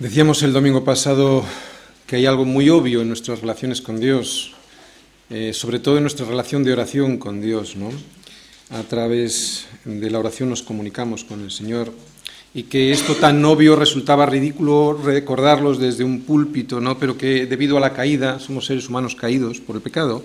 [0.00, 1.44] Decíamos el domingo pasado
[2.06, 4.54] que hay algo muy obvio en nuestras relaciones con Dios,
[5.28, 7.90] eh, sobre todo en nuestra relación de oración con Dios, ¿no?
[8.70, 11.92] A través de la oración nos comunicamos con el Señor
[12.54, 16.98] y que esto tan obvio resultaba ridículo recordarlos desde un púlpito, ¿no?
[16.98, 20.24] Pero que debido a la caída, somos seres humanos caídos por el pecado,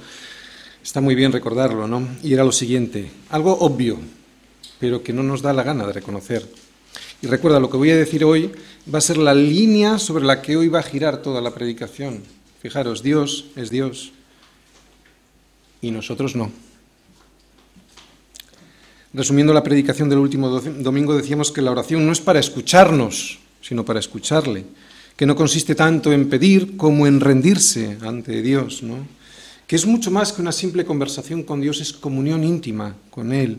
[0.81, 2.07] está muy bien recordarlo, ¿no?
[2.23, 3.99] Y era lo siguiente, algo obvio,
[4.79, 6.47] pero que no nos da la gana de reconocer.
[7.25, 8.51] Y recuerda, lo que voy a decir hoy
[8.93, 12.21] va a ser la línea sobre la que hoy va a girar toda la predicación.
[12.61, 14.11] Fijaros, Dios es Dios
[15.81, 16.51] y nosotros no.
[19.11, 23.83] Resumiendo la predicación del último domingo, decíamos que la oración no es para escucharnos, sino
[23.83, 24.63] para escucharle,
[25.15, 28.97] que no consiste tanto en pedir como en rendirse ante Dios, ¿no?
[29.65, 33.57] que es mucho más que una simple conversación con Dios, es comunión íntima con Él,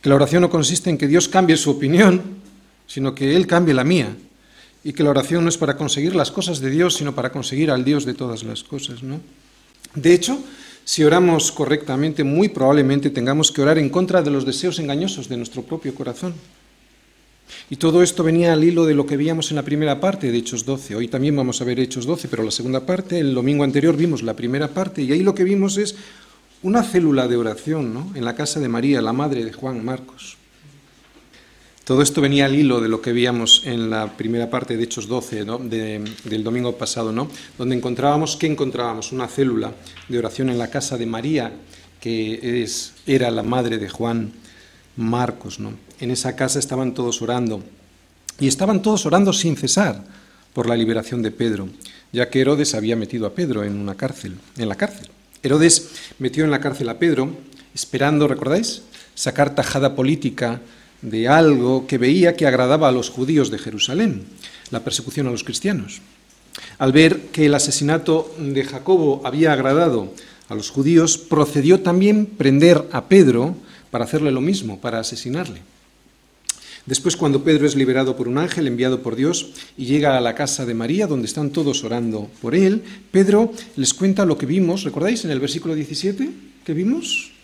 [0.00, 2.45] que la oración no consiste en que Dios cambie su opinión,
[2.86, 4.16] sino que Él cambie la mía,
[4.86, 7.72] y que la oración no es para conseguir las cosas de Dios, sino para conseguir
[7.72, 9.02] al Dios de todas las cosas.
[9.02, 9.20] ¿no?
[9.96, 10.38] De hecho,
[10.84, 15.36] si oramos correctamente, muy probablemente tengamos que orar en contra de los deseos engañosos de
[15.36, 16.34] nuestro propio corazón.
[17.68, 20.38] Y todo esto venía al hilo de lo que veíamos en la primera parte de
[20.38, 20.94] Hechos 12.
[20.94, 24.22] Hoy también vamos a ver Hechos 12, pero la segunda parte, el domingo anterior vimos
[24.22, 25.96] la primera parte y ahí lo que vimos es
[26.62, 28.12] una célula de oración ¿no?
[28.14, 30.36] en la casa de María, la madre de Juan Marcos.
[31.86, 35.06] Todo esto venía al hilo de lo que veíamos en la primera parte de Hechos
[35.06, 37.30] 12 del domingo pasado, ¿no?
[37.56, 39.12] donde encontrábamos, ¿qué encontrábamos?
[39.12, 39.72] Una célula
[40.08, 41.52] de oración en la casa de María,
[42.00, 44.32] que es, era la madre de Juan
[44.96, 45.60] Marcos.
[45.60, 45.74] ¿no?
[46.00, 47.62] En esa casa estaban todos orando,
[48.40, 50.02] y estaban todos orando sin cesar
[50.54, 51.68] por la liberación de Pedro,
[52.12, 55.08] ya que Herodes había metido a Pedro en una cárcel, en la cárcel.
[55.40, 57.30] Herodes metió en la cárcel a Pedro,
[57.76, 58.82] esperando, ¿recordáis?,
[59.14, 60.60] sacar tajada política
[61.06, 64.26] de algo que veía que agradaba a los judíos de Jerusalén,
[64.70, 66.02] la persecución a los cristianos.
[66.78, 70.12] Al ver que el asesinato de Jacobo había agradado
[70.48, 73.54] a los judíos, procedió también prender a Pedro
[73.90, 75.62] para hacerle lo mismo, para asesinarle.
[76.86, 80.34] Después, cuando Pedro es liberado por un ángel enviado por Dios y llega a la
[80.34, 82.82] casa de María, donde están todos orando por él,
[83.12, 86.30] Pedro les cuenta lo que vimos, ¿recordáis en el versículo 17
[86.64, 87.35] que vimos?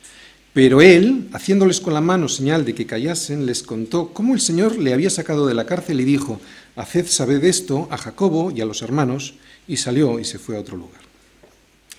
[0.53, 4.79] Pero él, haciéndoles con la mano señal de que callasen, les contó cómo el Señor
[4.79, 6.41] le había sacado de la cárcel y dijo,
[6.77, 9.35] Haced saber esto a Jacobo y a los hermanos,
[9.67, 11.01] y salió y se fue a otro lugar.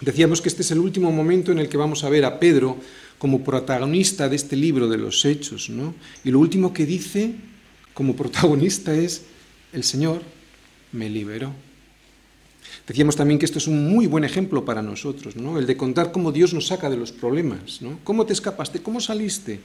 [0.02, 2.78] Decíamos que este es el último momento en el que vamos a ver a Pedro
[3.18, 5.96] como protagonista de este libro de los hechos, ¿no?
[6.24, 7.34] Y lo último que dice
[7.94, 9.24] como protagonista es,
[9.72, 10.22] el Señor
[10.92, 11.54] me liberó.
[12.88, 15.58] Decíamos también que esto es un muy buen ejemplo para nosotros, ¿no?
[15.58, 17.82] el de contar cómo Dios nos saca de los problemas.
[17.82, 18.00] ¿no?
[18.04, 18.82] ¿Cómo te escapaste?
[18.82, 19.62] ¿Cómo saliste?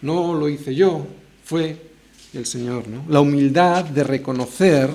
[0.00, 1.06] No lo hice yo,
[1.44, 1.76] fue
[2.32, 2.86] el Señor.
[2.86, 3.04] ¿no?
[3.08, 4.90] La humildad de reconocer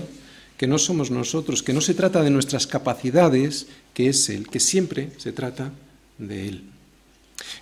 [0.57, 4.59] que no somos nosotros, que no se trata de nuestras capacidades, que es Él, que
[4.61, 5.71] siempre se trata
[6.17, 6.63] de Él.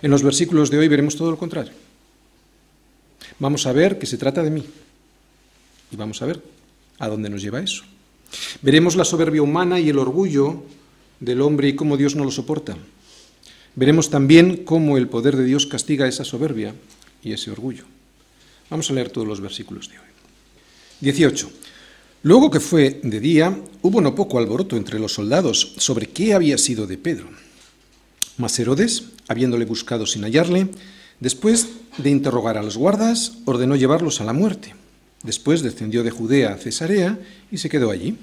[0.02, 1.72] En los versículos de hoy veremos todo lo contrario.
[3.38, 4.64] Vamos a ver que se trata de mí.
[5.90, 6.42] Y vamos a ver
[6.98, 7.84] a dónde nos lleva eso.
[8.62, 10.62] Veremos la soberbia humana y el orgullo
[11.20, 12.76] del hombre y cómo Dios no lo soporta.
[13.74, 16.74] Veremos también cómo el poder de Dios castiga esa soberbia
[17.22, 17.84] y ese orgullo.
[18.70, 20.06] Vamos a leer todos los versículos de hoy.
[21.00, 21.50] 18.
[22.22, 26.58] Luego que fue de día, hubo no poco alboroto entre los soldados sobre qué había
[26.58, 27.28] sido de Pedro.
[28.38, 30.68] Mas Herodes, habiéndole buscado sin hallarle,
[31.20, 34.74] después de interrogar a los guardas, ordenó llevarlos a la muerte.
[35.26, 37.18] Después descendió de Judea a Cesarea
[37.50, 38.16] y se quedó allí.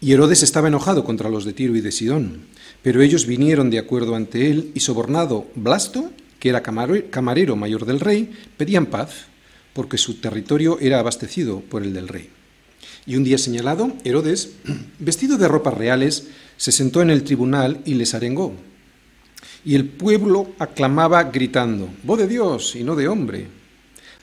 [0.00, 2.46] Y Herodes estaba enojado contra los de Tiro y de Sidón,
[2.82, 7.98] pero ellos vinieron de acuerdo ante él y sobornado Blasto, que era camarero mayor del
[7.98, 9.26] rey, pedían paz,
[9.72, 12.30] porque su territorio era abastecido por el del rey.
[13.04, 14.52] Y un día señalado, Herodes,
[15.00, 18.54] vestido de ropas reales, se sentó en el tribunal y les arengó.
[19.64, 23.57] Y el pueblo aclamaba gritando, voz de Dios y no de hombre.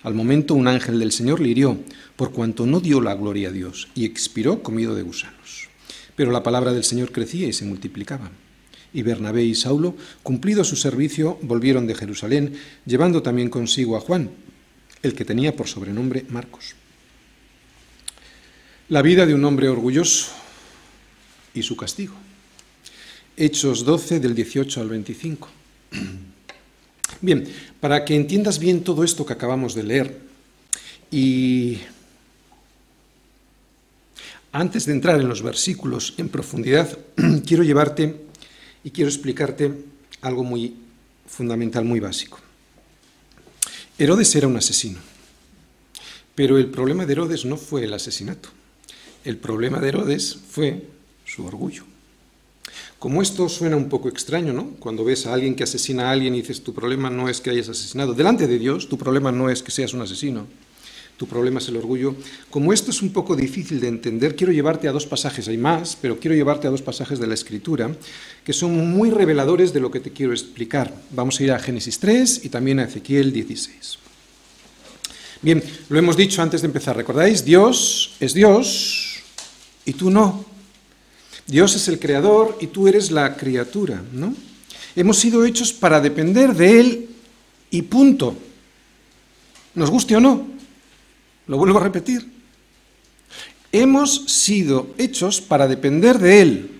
[0.06, 1.80] Al momento un ángel del Señor le hirió,
[2.16, 5.68] por cuanto no dio la gloria a Dios, y expiró comido de gusanos.
[6.16, 8.30] Pero la palabra del Señor crecía y se multiplicaba.
[8.94, 12.54] Y Bernabé y Saulo, cumplido su servicio, volvieron de Jerusalén,
[12.86, 14.30] llevando también consigo a Juan,
[15.02, 16.76] el que tenía por sobrenombre Marcos.
[18.90, 20.28] La vida de un hombre orgulloso
[21.56, 22.14] y su castigo.
[23.36, 25.50] Hechos 12 del 18 al 25.
[27.22, 27.48] Bien,
[27.80, 30.20] para que entiendas bien todo esto que acabamos de leer,
[31.12, 31.80] y
[34.52, 36.98] antes de entrar en los versículos en profundidad,
[37.46, 38.26] quiero llevarte
[38.84, 39.72] y quiero explicarte
[40.22, 40.76] algo muy
[41.28, 42.40] fundamental, muy básico.
[43.98, 45.00] Herodes era un asesino,
[46.36, 48.50] pero el problema de Herodes no fue el asesinato.
[49.24, 50.88] el problema de Herodes fue
[51.26, 51.84] su orgullo.
[53.00, 54.72] Como esto suena un poco extraño, ¿no?
[54.80, 57.50] Cuando ves a alguien que asesina a alguien y dices, tu problema no es que
[57.50, 58.14] hayas asesinado.
[58.14, 60.48] Delante de Dios, tu problema no es que seas un asesino.
[61.18, 62.16] Tu problema es el orgullo.
[62.50, 65.98] Como esto es un poco difícil de entender, quiero llevarte a dos pasajes, hay más,
[66.02, 67.96] pero quiero llevarte a dos pasajes de la Escritura
[68.44, 70.94] que son muy reveladores de lo que te quiero explicar.
[71.12, 74.00] Vamos a ir a Génesis 3 y también a Ezequiel 16.
[75.42, 77.46] Bien, lo hemos dicho antes de empezar, ¿recordáis?
[77.46, 79.24] Dios es Dios
[79.86, 80.55] y tú no.
[81.48, 84.34] Dios es el creador y tú eres la criatura, ¿no?
[84.96, 87.10] Hemos sido hechos para depender de Él
[87.70, 88.36] y punto.
[89.76, 90.48] Nos guste o no.
[91.48, 92.26] Lo vuelvo a repetir.
[93.72, 96.72] Hemos sido hechos para depender de Él,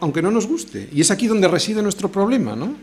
[0.00, 0.88] aunque no nos guste.
[0.92, 2.76] Y es aquí donde reside nuestro problema, ¿no?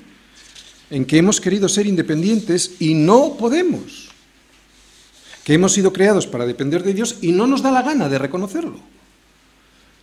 [0.89, 4.09] En que hemos querido ser independientes y no podemos.
[5.45, 8.19] Que hemos sido creados para depender de Dios y no nos da la gana de
[8.19, 8.94] reconocerlo.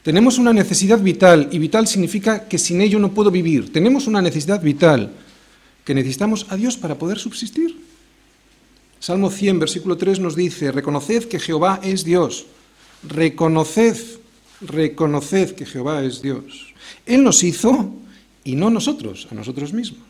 [0.03, 3.73] Tenemos una necesidad vital y vital significa que sin ello no puedo vivir.
[3.73, 5.13] Tenemos una necesidad vital
[5.85, 7.77] que necesitamos a Dios para poder subsistir.
[8.99, 12.47] Salmo 100, versículo 3 nos dice, reconoced que Jehová es Dios.
[13.09, 14.19] Reconoced,
[14.61, 16.75] reconoced que Jehová es Dios.
[17.07, 17.95] Él nos hizo
[18.45, 20.07] y no nosotros, a nosotros mismos.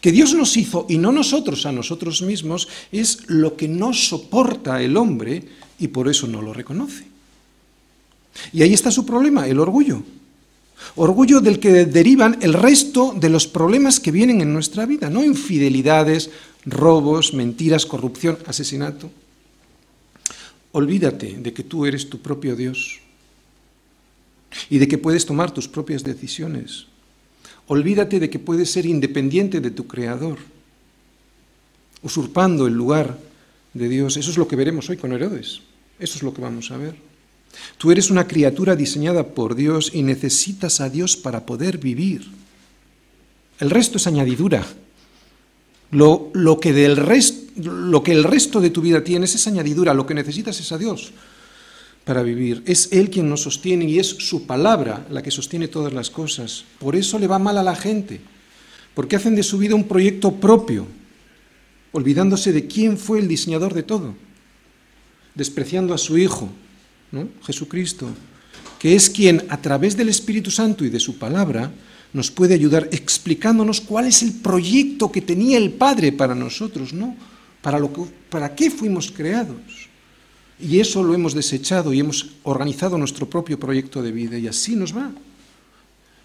[0.00, 4.82] Que Dios nos hizo y no nosotros a nosotros mismos es lo que no soporta
[4.82, 5.44] el hombre
[5.78, 7.11] y por eso no lo reconoce.
[8.52, 10.02] Y ahí está su problema, el orgullo.
[10.96, 15.24] Orgullo del que derivan el resto de los problemas que vienen en nuestra vida, no
[15.24, 16.30] infidelidades,
[16.66, 19.10] robos, mentiras, corrupción, asesinato.
[20.72, 23.00] Olvídate de que tú eres tu propio Dios
[24.70, 26.86] y de que puedes tomar tus propias decisiones.
[27.66, 30.38] Olvídate de que puedes ser independiente de tu Creador,
[32.02, 33.18] usurpando el lugar
[33.72, 34.16] de Dios.
[34.16, 35.60] Eso es lo que veremos hoy con Herodes.
[35.98, 37.11] Eso es lo que vamos a ver.
[37.78, 42.26] Tú eres una criatura diseñada por Dios y necesitas a Dios para poder vivir.
[43.58, 44.66] El resto es añadidura.
[45.90, 46.96] Lo, que del
[47.56, 49.94] lo que el resto de tu vida tienes es añadidura.
[49.94, 51.12] Lo que necesitas es a Dios
[52.04, 52.62] para vivir.
[52.66, 56.64] Es Él quien nos sostiene y es su palabra la que sostiene todas las cosas.
[56.78, 58.20] Por eso le va mal a la gente,
[58.94, 60.86] porque hacen de su vida un proyecto propio,
[61.92, 64.14] olvidándose de quién fue el diseñador de todo,
[65.34, 66.48] despreciando a su Hijo,
[67.44, 68.08] Jesucristo,
[68.78, 71.70] que es quien a través del Espíritu Santo y de su palabra
[72.12, 77.16] nos puede ayudar explicándonos cuál es el proyecto que tenía el Padre para nosotros, ¿no?
[77.62, 77.90] Para, lo
[78.28, 79.56] para qué fuimos creados.
[80.60, 84.76] Y eso lo hemos desechado y hemos organizado nuestro propio proyecto de vida y así
[84.76, 85.10] nos va.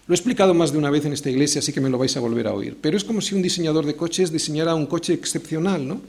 [0.06, 2.16] Lo he explicado más de una vez en esta iglesia, así que me lo vais
[2.16, 2.76] a volver a oír.
[2.80, 6.00] Pero es como si un diseñador de coches diseñara un coche excepcional, ¿no?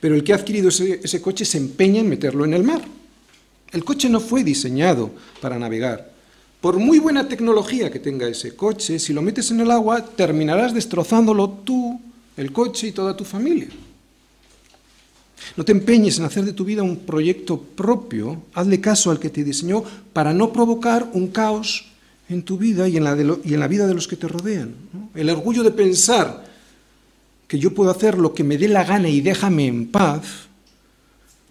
[0.00, 2.82] Pero el que ha adquirido ese, ese coche se empeña en meterlo en el mar.
[3.72, 5.10] El coche no fue diseñado
[5.40, 6.10] para navegar.
[6.60, 10.74] Por muy buena tecnología que tenga ese coche, si lo metes en el agua, terminarás
[10.74, 12.00] destrozándolo tú,
[12.36, 13.68] el coche y toda tu familia.
[15.56, 19.30] No te empeñes en hacer de tu vida un proyecto propio, hazle caso al que
[19.30, 21.86] te diseñó para no provocar un caos
[22.28, 24.74] en tu vida y en la, vida de los que te rodean.
[25.14, 26.44] El orgullo de pensar
[27.46, 30.47] que yo puedo hacer lo que me dé la gana y déjame en paz,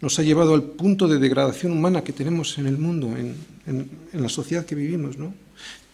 [0.02, 4.30] nos ha llevado al punto de degradación humana que tenemos en el mundo, en, la
[4.30, 5.18] sociedad que vivimos.
[5.18, 5.34] ¿no?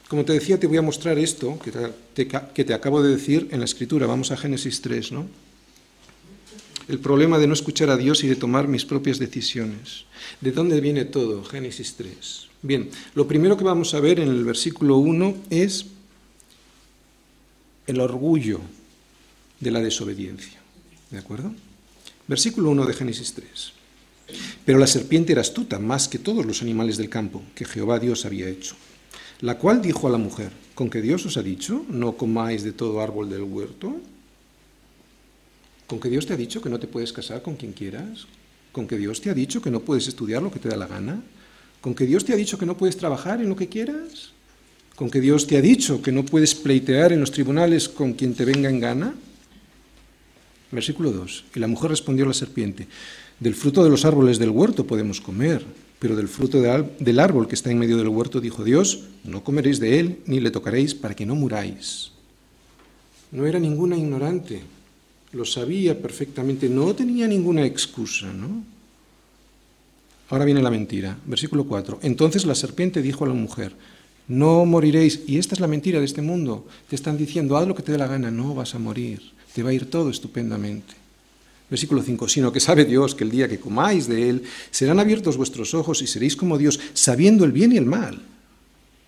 [0.07, 3.65] Como te decía, te voy a mostrar esto que te, acabo de decir en la
[3.65, 4.05] escritura.
[4.05, 5.11] Vamos a Génesis 3.
[5.13, 5.27] ¿no?
[6.87, 10.05] El problema de no escuchar a Dios y de tomar mis propias decisiones.
[10.41, 11.43] ¿De dónde viene todo?
[11.43, 12.47] Génesis 3.
[12.61, 15.85] Bien, lo primero que vamos a ver en el versículo 1 es
[17.87, 18.59] el orgullo
[19.59, 20.61] de la desobediencia.
[21.09, 21.53] ¿De acuerdo?
[22.27, 23.72] Versículo 1 de Génesis 3.
[24.65, 28.25] Pero la serpiente era astuta más que todos los animales del campo que Jehová Dios
[28.25, 28.75] había hecho,
[29.41, 32.71] la cual dijo a la mujer, ¿con que Dios os ha dicho, no comáis de
[32.71, 33.95] todo árbol del huerto?
[35.87, 38.25] ¿Con que Dios te ha dicho que no te puedes casar con quien quieras?
[38.71, 40.87] ¿Con que Dios te ha dicho que no puedes estudiar lo que te da la
[40.87, 41.21] gana?
[41.81, 44.31] ¿Con que Dios te ha dicho que no puedes trabajar en lo que quieras?
[44.95, 48.33] ¿Con que Dios te ha dicho que no puedes pleitear en los tribunales con quien
[48.33, 49.13] te venga en gana?
[50.71, 51.45] Versículo 2.
[51.55, 52.87] Y la mujer respondió a la serpiente,
[53.39, 55.65] del fruto de los árboles del huerto podemos comer,
[55.99, 59.79] pero del fruto del árbol que está en medio del huerto, dijo Dios, no comeréis
[59.79, 62.11] de él ni le tocaréis para que no muráis.
[63.31, 64.61] No era ninguna ignorante,
[65.31, 68.63] lo sabía perfectamente, no tenía ninguna excusa, ¿no?
[70.29, 71.99] Ahora viene la mentira, versículo 4.
[72.01, 73.73] Entonces la serpiente dijo a la mujer,
[74.27, 77.75] no moriréis, y esta es la mentira de este mundo, te están diciendo, haz lo
[77.75, 79.21] que te dé la gana, no vas a morir,
[79.53, 81.02] te va a ir todo estupendamente.
[81.69, 85.37] Versículo 5, sino que sabe Dios que el día que comáis de él serán abiertos
[85.37, 88.21] vuestros ojos y seréis como Dios, sabiendo el bien y el mal.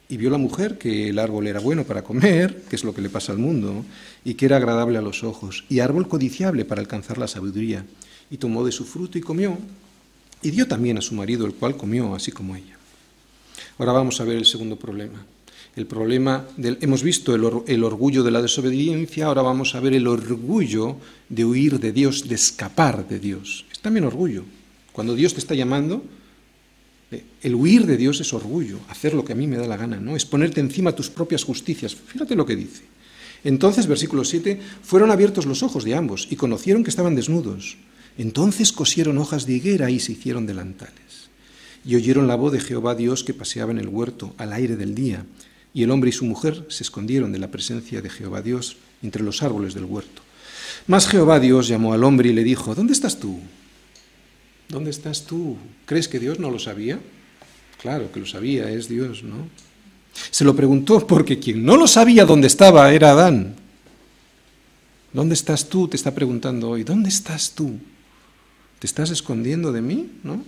[0.07, 3.01] Y vio la mujer que el árbol era bueno para comer, que es lo que
[3.01, 3.83] le pasa al mundo,
[4.23, 7.85] y que era agradable a los ojos, y árbol codiciable para alcanzar la sabiduría.
[8.29, 9.57] Y tomó de su fruto y comió,
[10.41, 12.77] y dio también a su marido, el cual comió así como ella.
[13.77, 15.25] Ahora vamos a ver el segundo problema.
[15.75, 20.07] El problema del, hemos visto el, orgullo de la desobediencia, ahora vamos a ver el
[20.07, 23.65] orgullo de huir de Dios, de escapar de Dios.
[23.71, 24.43] Es también orgullo.
[24.93, 26.01] Cuando Dios te está llamando,
[27.43, 29.99] el huir de Dios es orgullo, hacer lo que a mí me da la gana,
[29.99, 30.15] ¿no?
[30.15, 31.93] Es ponerte encima tus propias justicias.
[31.93, 32.83] Fíjate lo que dice.
[33.43, 37.77] Entonces, versículo 7, fueron abiertos los ojos de ambos y conocieron que estaban desnudos.
[38.17, 41.29] Entonces cosieron hojas de higuera y se hicieron delantales.
[41.85, 44.95] Y oyeron la voz de Jehová Dios que paseaba en el huerto al aire del
[44.95, 45.25] día.
[45.75, 49.21] Y el hombre y su mujer se escondieron de la presencia de Jehová Dios entre
[49.21, 50.21] los árboles del huerto.
[50.87, 53.41] Mas Jehová Dios llamó al hombre y le dijo, ¿dónde estás tú?
[54.69, 55.57] ¿Dónde estás tú?
[55.85, 56.99] ¿Crees que Dios no lo sabía?
[57.81, 59.49] Claro que lo sabía, es Dios, ¿no?
[60.31, 63.55] Se lo preguntó porque quien no lo sabía dónde estaba era Adán.
[65.11, 65.89] ¿Dónde estás tú?
[65.89, 66.85] Te está preguntando hoy.
[66.85, 67.77] ¿Dónde estás tú?
[68.79, 70.09] ¿Te estás escondiendo de mí?
[70.23, 70.41] ¿No?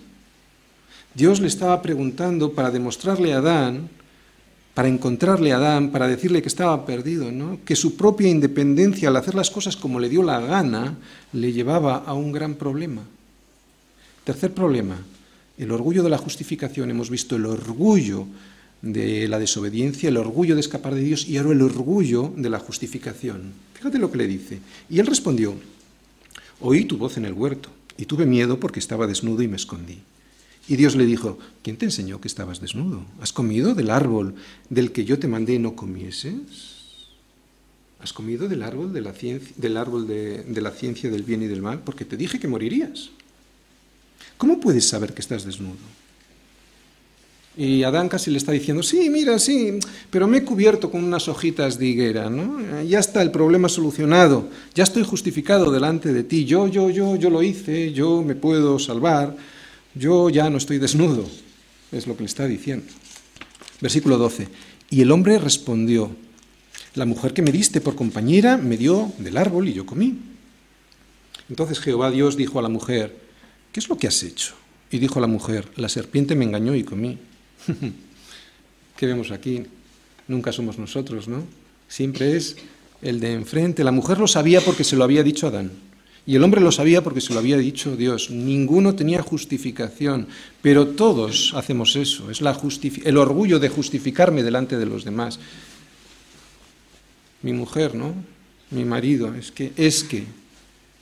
[1.14, 3.90] Dios le estaba preguntando para demostrarle a Adán,
[4.78, 7.32] para encontrarle a Adán, para decirle que estaba perdido.
[7.66, 11.00] Que su propia independencia al hacer las cosas como le dio la gana
[11.34, 13.02] le llevaba a un gran problema.
[14.24, 15.04] Tercer problema,
[15.58, 16.92] el orgullo de la justificación.
[16.92, 18.28] Hemos visto el orgullo
[18.84, 22.60] de la desobediencia, el orgullo de escapar de Dios y ahora el orgullo de la
[22.60, 23.54] justificación.
[23.74, 24.60] Fíjate lo que le dice.
[24.92, 25.56] Y él respondió,
[26.62, 29.98] oí tu voz en el huerto y tuve miedo porque estaba desnudo y me escondí.
[30.68, 33.06] Y Dios le dijo, ¿quién te enseñó que estabas desnudo?
[33.22, 34.36] ¿Has comido del árbol
[34.70, 36.42] del que yo te mandé no comieses?
[38.00, 41.48] ¿Has comido del árbol, de la, ciencia, del árbol de la ciencia del bien y
[41.48, 41.80] del mal?
[41.80, 43.10] Porque te dije que morirías.
[44.38, 45.78] ¿Cómo puedes saber que estás desnudo?
[47.58, 49.80] Y Adán casi le está diciendo, sí, mira, sí,
[50.12, 52.84] pero me he cubierto con unas hojitas de higuera, ¿no?
[52.84, 57.32] Ya está el problema solucionado, ya estoy justificado delante de ti, yo, yo, yo, yo
[57.32, 59.36] lo hice, yo me puedo salvar,
[59.98, 61.28] yo ya no estoy desnudo,
[61.92, 62.86] es lo que le está diciendo.
[63.82, 64.48] Versículo 12,
[64.90, 66.12] y el hombre respondió,
[66.96, 70.18] la mujer que me diste por compañera me dio del árbol y yo comí.
[71.50, 73.16] Entonces Jehová Dios dijo a la mujer,
[73.72, 74.56] ¿qué es lo que has hecho?
[74.90, 77.18] Y dijo la mujer, la serpiente me engañó y comí.
[78.98, 79.64] ¿Qué vemos aquí?
[80.28, 81.44] Nunca somos nosotros, ¿no?
[81.88, 82.56] Siempre es
[83.02, 83.84] el de enfrente.
[83.84, 85.72] La mujer lo sabía porque se lo había dicho Adán.
[86.28, 88.30] Y el hombre lo sabía porque se lo había dicho Dios.
[88.30, 90.28] Ninguno tenía justificación,
[90.62, 92.30] pero todos hacemos eso.
[92.30, 92.60] Es la
[93.06, 95.40] el orgullo de justificarme delante de los demás.
[97.42, 98.14] Mi mujer, ¿no?
[98.72, 100.26] Mi marido, es que, es que,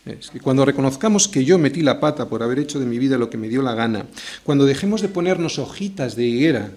[0.06, 3.18] es que cuando reconozcamos que yo metí la pata por haber hecho de mi vida
[3.18, 4.06] lo que me dio la gana,
[4.44, 6.72] cuando dejemos de ponernos hojitas de higuera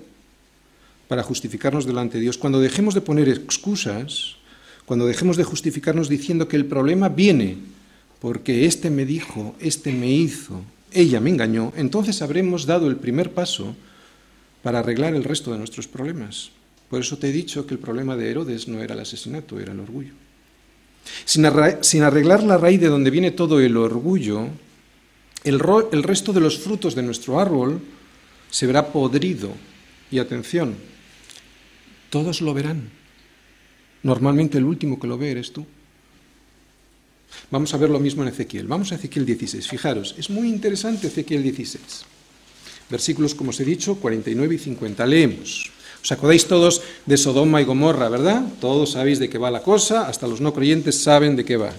[1.06, 4.36] para justificarnos delante de Dios, cuando dejemos de poner excusas,
[4.86, 7.76] cuando dejemos de justificarnos diciendo que el problema viene
[8.20, 13.32] porque este me dijo, este me hizo, ella me engañó, entonces habremos dado el primer
[13.32, 13.76] paso
[14.62, 16.50] para arreglar el resto de nuestros problemas.
[16.90, 19.72] Por eso te he dicho que el problema de Herodes no era el asesinato, era
[19.72, 20.12] el orgullo.
[21.24, 24.48] Sin, arreglar la raíz de donde viene todo el orgullo,
[25.44, 25.60] el,
[25.92, 27.80] el resto de los frutos de nuestro árbol
[28.50, 29.52] se verá podrido.
[30.10, 30.74] Y atención,
[32.10, 32.88] todos lo verán.
[34.02, 35.66] Normalmente el último que lo ve eres tú.
[37.50, 38.66] Vamos a ver lo mismo en Ezequiel.
[38.66, 39.66] Vamos a Ezequiel 16.
[39.66, 41.82] Fijaros, es muy interesante Ezequiel 16.
[42.90, 45.06] Versículos, como os he dicho, 49 y 50.
[45.06, 45.70] Leemos.
[46.02, 48.46] ¿Os acordáis todos de Sodoma y Gomorra, verdad?
[48.60, 51.72] Todos sabéis de qué va la cosa, hasta los no creyentes saben de qué va.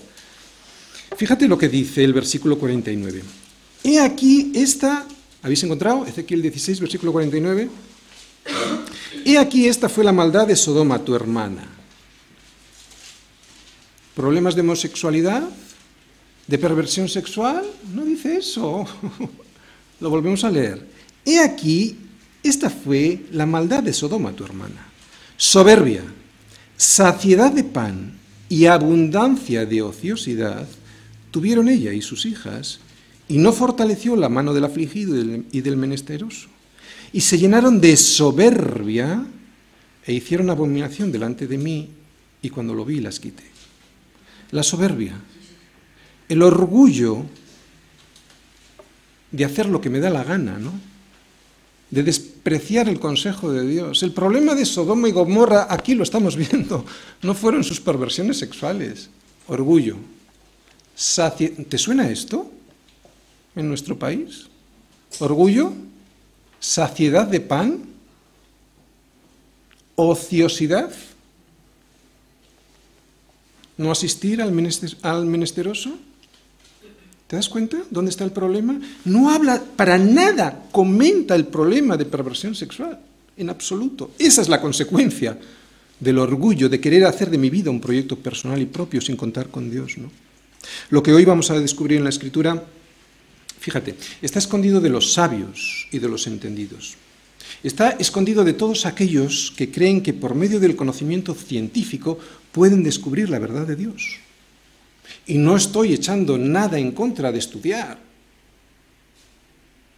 [1.16, 3.24] Fíjate lo que dice el versículo 49.
[3.84, 5.06] He aquí esta,
[5.42, 6.06] ¿habéis encontrado?
[6.06, 7.70] Ezequiel 16, versículo 49.
[9.26, 11.79] He aquí esta fue la maldad de Sodoma, tu hermana.
[14.20, 15.48] ¿Problemas de homosexualidad?
[16.46, 17.64] ¿De perversión sexual?
[17.96, 18.86] No dice eso.
[20.02, 20.86] Lo volvemos a leer.
[21.24, 21.96] He aquí
[22.44, 24.90] esta fue la maldad de Sodoma, tu hermana.
[25.38, 26.04] Soberbia,
[26.76, 30.68] saciedad de pan y abundancia de ociosidad
[31.32, 32.82] tuvieron ella y sus hijas,
[33.30, 35.16] y no fortaleció la mano del afligido
[35.50, 36.50] y del menesteroso.
[37.14, 39.24] Y se llenaron de soberbia
[40.06, 41.90] e hicieron abominación delante de mí,
[42.42, 43.59] y cuando lo vi las quité.
[44.52, 45.14] La soberbia,
[46.28, 47.26] el orgullo
[49.32, 50.74] de hacer lo que me da la gana, ¿no?
[51.92, 54.04] de despreciar el consejo de Dios.
[54.04, 56.86] El problema de Sodoma y Gomorra, aquí lo estamos viendo,
[57.22, 59.10] no fueron sus perversiones sexuales,
[59.48, 59.98] orgullo,
[61.70, 62.52] ¿Te suena esto
[63.56, 64.48] en nuestro país?
[65.20, 65.72] ¿Orgullo?
[66.60, 67.86] ¿Saciedad de pan?
[69.96, 70.92] ¿Ociosidad?
[73.80, 75.98] ¿No asistir al, menesteroso?
[77.28, 78.78] ¿Te das cuenta dónde está el problema?
[79.06, 83.00] No habla para nada, comenta el problema de perversión sexual,
[83.38, 84.12] en absoluto.
[84.20, 85.40] Esa es la consecuencia
[85.98, 89.48] del orgullo de querer hacer de mi vida un proyecto personal y propio sin contar
[89.48, 89.98] con Dios.
[89.98, 90.12] ¿no?
[90.90, 92.62] Lo que hoy vamos a descubrir en la Escritura,
[93.62, 96.98] fíjate, está escondido de los sabios y de los entendidos.
[97.64, 102.20] Está escondido de todos aquellos que creen que por medio del conocimiento científico
[102.52, 104.18] pueden descubrir la verdad de Dios.
[105.26, 108.00] Y no estoy echando nada en contra de estudiar.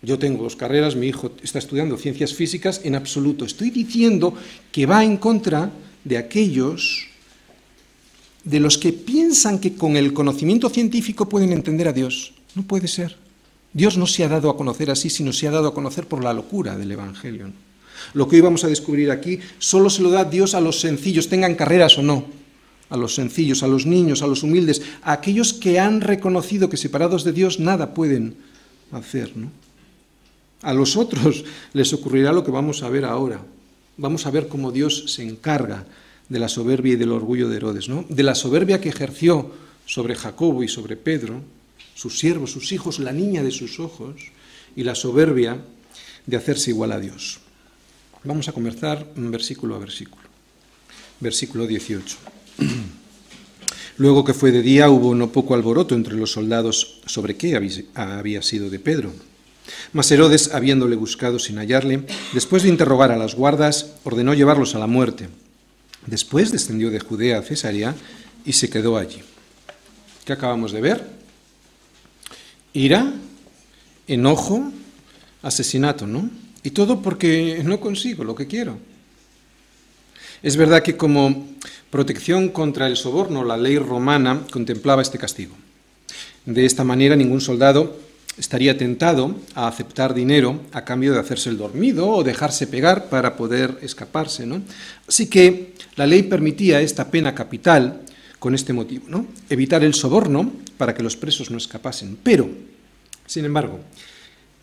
[0.01, 3.45] Yo tengo dos carreras, mi hijo está estudiando ciencias físicas en absoluto.
[3.45, 4.33] Estoy diciendo
[4.71, 5.71] que va en contra
[6.03, 7.07] de aquellos
[8.43, 12.33] de los que piensan que con el conocimiento científico pueden entender a Dios.
[12.55, 13.15] No puede ser.
[13.73, 16.23] Dios no se ha dado a conocer así, sino se ha dado a conocer por
[16.23, 17.51] la locura del Evangelio.
[18.13, 21.29] Lo que hoy vamos a descubrir aquí solo se lo da Dios a los sencillos,
[21.29, 22.25] tengan carreras o no,
[22.91, 26.77] a los sencillos, a los niños, a los humildes, a aquellos que han reconocido que
[26.77, 28.35] separados de Dios nada pueden
[28.91, 29.31] hacer.
[30.61, 33.41] A los otros les ocurrirá lo que vamos a ver ahora,
[33.97, 35.85] vamos a ver cómo Dios se encarga
[36.27, 38.05] de la soberbia y del orgullo de Herodes, ¿no?
[38.09, 39.51] De la soberbia que ejerció
[39.85, 41.41] sobre Jacobo y sobre Pedro,
[41.95, 44.15] sus siervos, sus hijos, la niña de sus ojos,
[44.75, 45.57] y la soberbia
[46.25, 47.39] de hacerse igual a Dios.
[48.23, 50.21] Vamos a comenzar versículo a versículo.
[51.19, 52.40] Versículo 18.
[53.97, 57.55] Luego que fue de día hubo no poco alboroto entre los soldados sobre qué
[57.95, 59.11] había sido de Pedro.
[59.93, 62.03] Mas Herodes, habiéndole buscado sin hallarle,
[62.33, 65.29] después de interrogar a las guardas, ordenó llevarlos a la muerte.
[66.07, 67.95] Después descendió de Judea a Cesarea
[68.45, 69.21] y se quedó allí.
[70.25, 71.05] ¿Qué acabamos de ver?
[72.73, 73.13] Ira,
[74.07, 74.71] enojo,
[75.41, 76.29] asesinato, ¿no?
[76.63, 78.77] Y todo porque no consigo lo que quiero.
[80.43, 81.47] Es verdad que como
[81.91, 85.55] protección contra el soborno la ley romana contemplaba este castigo.
[86.45, 87.99] De esta manera ningún soldado
[88.37, 93.35] estaría tentado a aceptar dinero a cambio de hacerse el dormido o dejarse pegar para
[93.35, 94.47] poder escaparse.
[94.47, 94.63] ¿no?
[95.07, 98.01] Así que la ley permitía esta pena capital
[98.39, 99.27] con este motivo, ¿no?
[99.49, 102.17] evitar el soborno para que los presos no escapasen.
[102.23, 102.49] Pero,
[103.27, 103.79] sin embargo,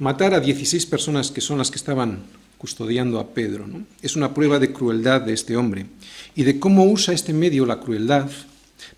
[0.01, 2.25] matar a 16 personas que son las que estaban
[2.59, 3.85] custodiando a Pedro ¿no?
[4.03, 5.87] es una prueba de crueldad de este hombre
[6.35, 8.29] y de cómo usa este medio la crueldad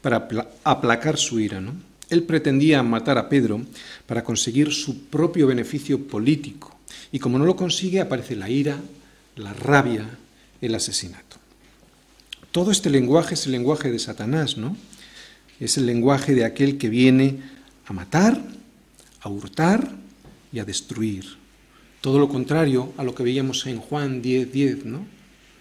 [0.03, 0.29] para
[0.65, 1.63] aplacar su ira.
[2.09, 3.61] Él pretendía matar a Pedro
[4.07, 6.77] para conseguir su propio beneficio político.
[7.13, 8.79] Y como no lo consigue, aparece la ira,
[9.37, 10.09] la rabia,
[10.61, 11.37] el asesinato.
[12.53, 14.77] Todo este lenguaje es el lenguaje de Satanás, ¿no?
[15.61, 17.39] Es el lenguaje de aquel que viene
[17.87, 18.41] a matar,
[19.21, 19.93] a hurtar
[20.53, 21.40] y a destruir.
[22.01, 25.07] Todo lo contrario a lo que veíamos en Juan 10, 10, ¿no?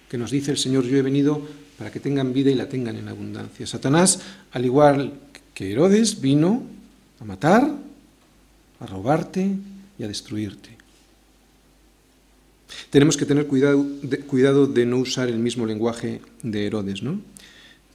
[0.09, 1.41] Que nos dice el Señor, yo he venido
[1.77, 3.67] para que tengan vida y la tengan en abundancia.
[3.67, 4.21] Satanás,
[4.51, 5.13] al igual
[5.53, 6.63] que Herodes vino
[7.19, 7.69] a matar,
[8.79, 9.49] a robarte
[9.97, 10.77] y a destruirte.
[12.89, 17.21] Tenemos que tener cuidado de, cuidado de no usar el mismo lenguaje de Herodes, ¿no?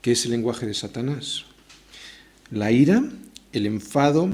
[0.05, 1.47] que es el lenguaje de Satanás.
[2.51, 3.03] La ira,
[3.53, 4.29] el enfado,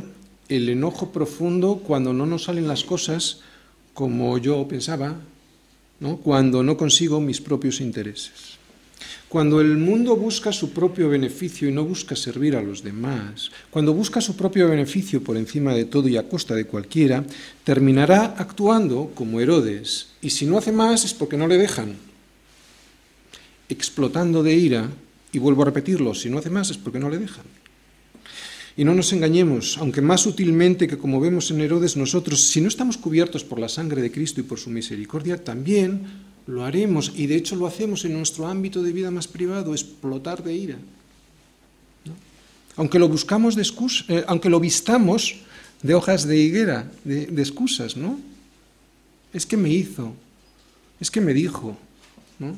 [0.48, 3.42] el enojo profundo cuando no nos salen las cosas
[3.94, 5.16] como yo pensaba,
[6.00, 6.16] ¿no?
[6.16, 8.58] cuando no consigo mis propios intereses.
[9.28, 13.94] Cuando el mundo busca su propio beneficio y no busca servir a los demás, cuando
[13.94, 17.24] busca su propio beneficio por encima de todo y a costa de cualquiera,
[17.62, 21.94] terminará actuando como Herodes, y si no hace más es porque no le dejan,
[23.68, 24.90] explotando de ira,
[25.32, 27.44] y vuelvo a repetirlo, si no hace más es porque no le dejan.
[28.80, 32.68] Y no nos engañemos, aunque más sutilmente que como vemos en Herodes nosotros, si no
[32.68, 36.00] estamos cubiertos por la sangre de Cristo y por su misericordia, también
[36.46, 40.42] lo haremos y de hecho lo hacemos en nuestro ámbito de vida más privado, explotar
[40.42, 40.78] de ira.
[42.76, 43.68] Aunque lo buscamos de
[44.08, 45.36] eh, aunque lo vistamos
[45.82, 48.18] de hojas de higuera, de, de, excusas, ¿no?
[49.34, 50.14] Es que me hizo,
[51.00, 51.76] es que me dijo,
[52.38, 52.56] ¿no?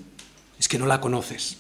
[0.57, 1.57] Es que no la conoces.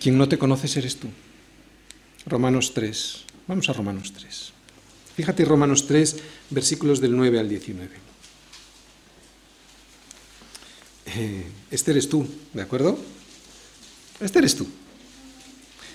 [0.00, 1.08] Quien no te conoces eres tú.
[2.26, 3.24] Romanos 3.
[3.46, 4.52] Vamos a Romanos 3.
[5.16, 6.16] Fíjate Romanos 3,
[6.50, 7.90] versículos del 9 al 19.
[11.06, 12.98] Eh, este eres tú, ¿de acuerdo?
[14.20, 14.66] Este eres tú.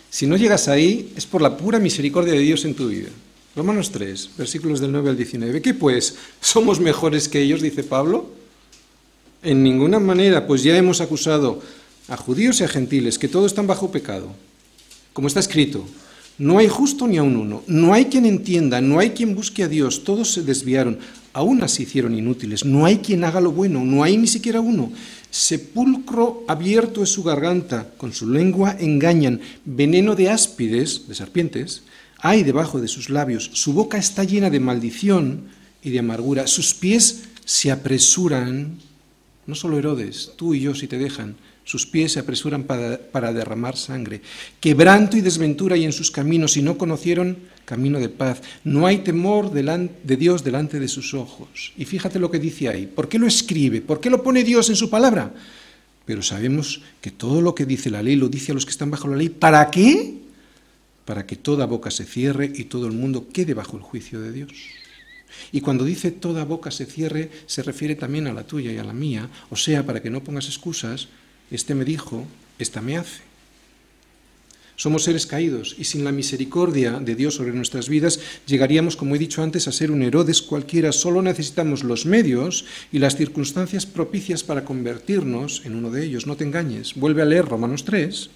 [0.09, 3.09] Si no llegas ahí, es por la pura misericordia de Dios en tu vida.
[3.55, 5.61] Romanos 3, versículos del 9 al 19.
[5.61, 6.15] ¿Qué pues?
[6.41, 7.61] ¿Somos mejores que ellos?
[7.61, 8.29] dice Pablo.
[9.41, 11.61] En ninguna manera, pues ya hemos acusado
[12.07, 14.29] a judíos y a gentiles, que todos están bajo pecado.
[15.13, 15.85] Como está escrito,
[16.37, 19.69] no hay justo ni aun uno, no hay quien entienda, no hay quien busque a
[19.69, 20.99] Dios, todos se desviaron,
[21.31, 24.91] aún así hicieron inútiles, no hay quien haga lo bueno, no hay ni siquiera uno.
[25.31, 31.83] Sepulcro abierto es su garganta, con su lengua engañan, veneno de áspides, de serpientes,
[32.19, 35.45] hay debajo de sus labios, su boca está llena de maldición
[35.81, 38.79] y de amargura, sus pies se apresuran,
[39.47, 41.35] no solo Herodes, tú y yo si te dejan,
[41.65, 44.21] sus pies se apresuran para, derramar sangre.
[44.59, 48.41] Quebranto y desventura hay en sus caminos y no conocieron camino de paz.
[48.63, 51.73] No hay temor de Dios delante de sus ojos.
[51.75, 52.85] Y fíjate lo que dice ahí.
[52.85, 53.81] ¿Por qué lo escribe?
[53.81, 55.33] ¿Por qué lo pone Dios en su palabra?
[56.05, 58.91] Pero sabemos que todo lo que dice la ley lo dice a los que están
[58.91, 59.29] bajo la ley.
[59.29, 60.19] ¿Para qué?
[61.03, 64.31] Para que toda boca se cierre y todo el mundo quede bajo el juicio de
[64.31, 64.51] Dios.
[65.51, 68.83] Y cuando dice toda boca se cierre, se refiere también a la tuya y a
[68.83, 71.09] la mía, o sea, para que no pongas excusas,
[71.51, 72.25] este me dijo,
[72.59, 73.25] esta me hace.
[74.77, 79.19] Somos seres caídos y sin la misericordia de Dios sobre nuestras vidas llegaríamos, como he
[79.19, 80.91] dicho antes, a ser un Herodes cualquiera.
[80.91, 86.27] Solo necesitamos los medios y las circunstancias propicias para convertirnos en uno de ellos.
[86.27, 86.93] No te engañes.
[86.95, 88.29] Vuelve a leer Romanos 3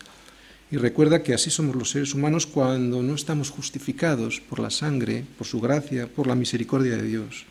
[0.71, 5.25] y recuerda que así somos los seres humanos cuando no estamos justificados por la sangre,
[5.37, 7.45] por su gracia, por la misericordia de Dios.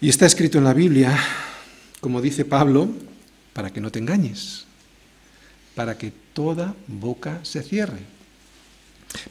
[0.00, 1.18] Y está escrito en la Biblia
[2.04, 2.90] como dice Pablo,
[3.54, 4.66] para que no te engañes,
[5.74, 8.00] para que toda boca se cierre,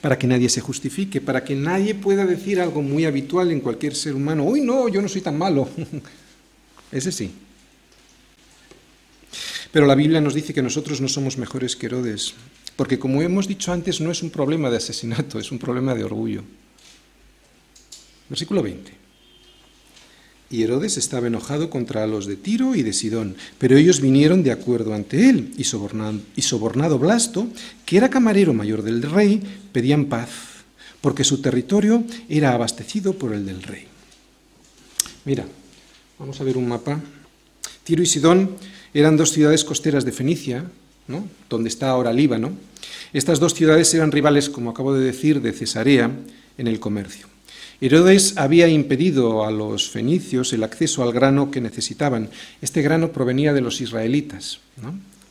[0.02, 3.94] para que nadie se justifique, para que nadie pueda decir algo muy habitual en cualquier
[3.94, 5.70] ser humano, uy, no, yo no soy tan malo.
[6.92, 7.32] Ese sí.
[9.72, 12.34] Pero la Biblia nos dice que nosotros no somos mejores que Herodes,
[12.76, 16.06] porque como hemos dicho antes, no es un problema de asesinato, es un problema de
[16.06, 16.42] orgullo.
[18.30, 19.03] Versículo 20.
[20.54, 24.52] Y Herodes estaba enojado contra los de Tiro y de Sidón, pero ellos vinieron de
[24.52, 27.48] acuerdo ante él, y sobornado, y sobornado Blasto,
[27.88, 30.30] que era camarero mayor del rey, pedían paz,
[31.02, 33.88] porque su territorio era abastecido por el del rey.
[35.26, 35.44] Mira,
[36.20, 37.02] vamos a ver un mapa.
[37.84, 38.52] Tiro y Sidón
[38.94, 40.66] eran dos ciudades costeras de Fenicia,
[41.08, 41.28] ¿no?
[41.50, 42.52] donde está ahora Líbano.
[43.12, 46.12] Estas dos ciudades eran rivales, como acabo de decir, de Cesarea
[46.60, 47.33] en el comercio.
[47.84, 52.30] Herodes había impedido a los fenicios el acceso al grano que necesitaban.
[52.62, 54.60] Este grano provenía de los israelitas,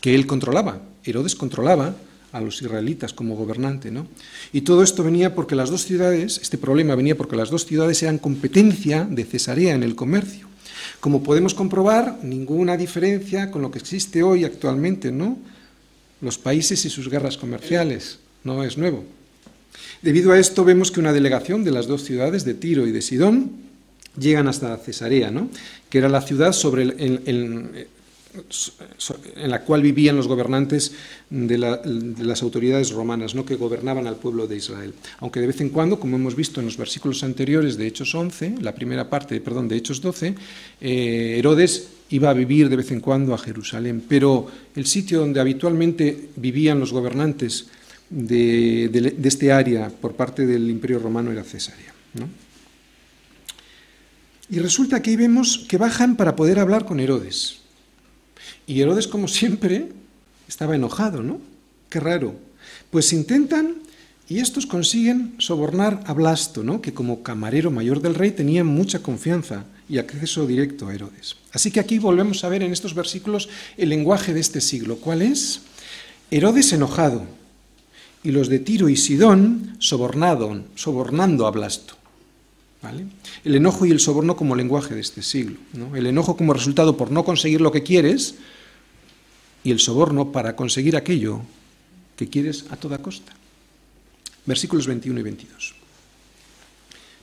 [0.02, 0.82] que él controlaba.
[1.02, 1.96] Herodes controlaba
[2.30, 3.90] a los israelitas como gobernante.
[3.90, 4.06] ¿no?
[4.52, 8.02] Y todo esto venía porque las dos ciudades, este problema venía porque las dos ciudades
[8.02, 10.46] eran competencia de Cesarea en el comercio.
[11.00, 15.38] Como podemos comprobar, ninguna diferencia con lo que existe hoy actualmente, ¿no?
[16.20, 19.06] Los países y sus guerras comerciales, no es nuevo.
[20.02, 23.02] Debido a esto vemos que una delegación de las dos ciudades, de Tiro y de
[23.02, 23.52] Sidón,
[24.18, 25.48] llegan hasta Cesarea, ¿no?
[25.88, 26.94] que era la ciudad sobre
[29.36, 30.92] en la cual vivían los gobernantes
[31.28, 33.44] de, las autoridades romanas, ¿no?
[33.44, 34.94] que gobernaban al pueblo de Israel.
[35.18, 38.56] Aunque de vez en cuando, como hemos visto en los versículos anteriores de Hechos 11,
[38.60, 40.34] la primera parte, perdón, de Hechos 12,
[40.80, 45.40] eh, Herodes iba a vivir de vez en cuando a Jerusalén, pero el sitio donde
[45.40, 47.66] habitualmente vivían los gobernantes
[48.12, 51.92] de, este área por parte del Imperio Romano era Cesarea.
[54.50, 57.60] Y resulta que ahí vemos que bajan para poder hablar con Herodes.
[58.66, 59.88] Y Herodes, como siempre,
[60.46, 61.40] estaba enojado, ¿no?
[61.88, 62.36] Qué raro.
[62.90, 63.76] Pues intentan
[64.28, 66.80] y estos consiguen sobornar a Blasto, ¿no?
[66.80, 71.36] que como camarero mayor del rey tenía mucha confianza y acceso directo a Herodes.
[71.52, 74.96] Así que aquí volvemos a ver en estos versículos el lenguaje de este siglo.
[74.96, 75.62] ¿Cuál es?
[76.30, 77.26] Herodes enojado,
[78.22, 81.94] y los de Tiro y Sidón sobornado, sobornando a Blasto.
[82.82, 83.06] ¿vale?
[83.44, 85.56] El enojo y el soborno como lenguaje de este siglo.
[85.94, 88.36] El enojo como resultado por no conseguir lo que quieres
[89.64, 91.42] y el soborno para conseguir aquello
[92.16, 93.32] que quieres a toda costa.
[94.44, 95.74] Versículos 21 y 22.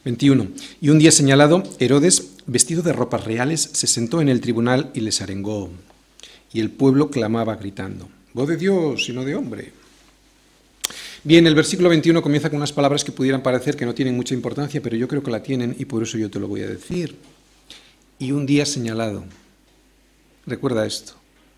[0.05, 0.47] 21.
[0.81, 5.01] Y un día señalado, Herodes, vestido de ropas reales, se sentó en el tribunal y
[5.01, 5.69] les arengó.
[6.53, 9.73] Y el pueblo clamaba gritando, voz de Dios y no de hombre.
[11.23, 14.33] Bien, el versículo 21 comienza con unas palabras que pudieran parecer que no tienen mucha
[14.33, 16.67] importancia, pero yo creo que la tienen y por eso yo te lo voy a
[16.67, 17.17] decir.
[18.19, 19.25] Y un día señalado.
[20.45, 21.13] Recuerda esto.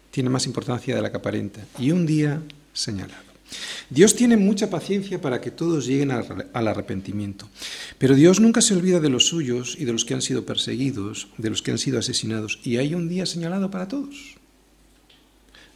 [0.09, 1.61] Tiene más importancia de la que aparenta.
[1.77, 2.41] Y un día
[2.73, 3.31] señalado.
[3.91, 7.49] Dios tiene mucha paciencia para que todos lleguen al arrepentimiento,
[7.97, 11.27] pero Dios nunca se olvida de los suyos y de los que han sido perseguidos,
[11.37, 14.37] de los que han sido asesinados, y hay un día señalado para todos.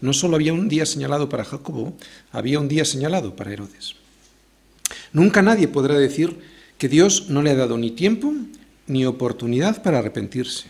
[0.02, 1.96] No solo había un día señalado para Jacobo,
[2.32, 3.96] había un día señalado para Herodes.
[5.14, 6.38] Nunca nadie podrá decir
[6.78, 8.34] que Dios no le ha dado ni tiempo
[8.88, 10.68] ni oportunidad para arrepentirse.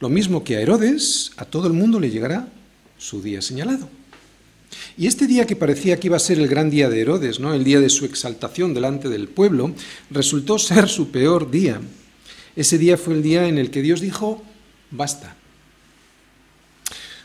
[0.00, 2.48] Lo mismo que a Herodes, a todo el mundo le llegará
[2.98, 3.88] su día señalado.
[4.96, 7.54] Y este día que parecía que iba a ser el gran día de Herodes, ¿no?
[7.54, 9.74] el día de su exaltación delante del pueblo,
[10.10, 11.80] resultó ser su peor día.
[12.56, 14.42] Ese día fue el día en el que Dios dijo,
[14.90, 15.36] basta.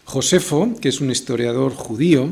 [0.07, 2.29] Josefo, que es un historiador judío,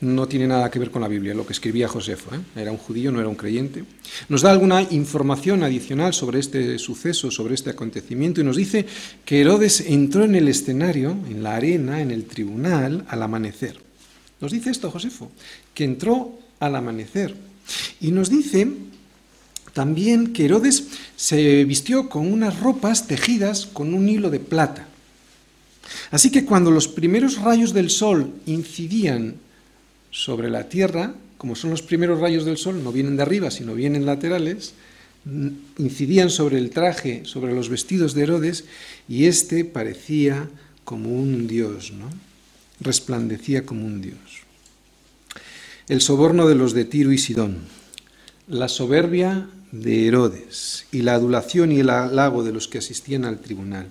[0.00, 2.32] no tiene nada que ver con la Biblia, lo que escribía Josefo.
[2.32, 2.38] ¿eh?
[2.54, 3.82] Era un judío, no era un creyente.
[4.28, 8.86] Nos da alguna información adicional sobre este suceso, sobre este acontecimiento, y nos dice
[9.24, 13.80] que Herodes entró en el escenario, en la arena, en el tribunal, al amanecer.
[14.40, 15.32] Nos dice esto Josefo,
[15.74, 17.34] que entró al amanecer.
[18.00, 18.68] Y nos dice
[19.72, 20.86] también que Herodes
[21.16, 24.85] se vistió con unas ropas tejidas con un hilo de plata.
[26.10, 29.36] Así que cuando los primeros rayos del sol incidían
[30.10, 33.74] sobre la tierra, como son los primeros rayos del sol, no vienen de arriba, sino
[33.74, 34.74] vienen laterales,
[35.78, 38.64] incidían sobre el traje, sobre los vestidos de Herodes,
[39.08, 40.48] y éste parecía
[40.84, 42.08] como un dios, ¿no?
[42.80, 44.18] Resplandecía como un dios.
[45.88, 47.58] El soborno de los de Tiro y Sidón,
[48.48, 53.40] la soberbia de Herodes y la adulación y el halago de los que asistían al
[53.40, 53.88] tribunal.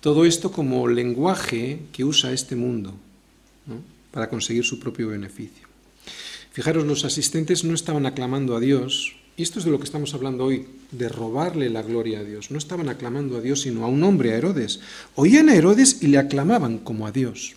[0.00, 2.94] Todo esto como lenguaje que usa este mundo
[4.12, 5.66] para conseguir su propio beneficio.
[6.52, 10.14] Fijaros, los asistentes no estaban aclamando a Dios, y esto es de lo que estamos
[10.14, 12.50] hablando hoy, de robarle la gloria a Dios.
[12.50, 14.80] No estaban aclamando a Dios, sino a un hombre, a Herodes.
[15.14, 17.54] Oían a Herodes y le aclamaban como a Dios.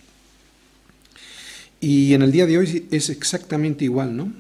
[1.79, 4.31] Y en el día de hoy es exactamente igual, ¿no?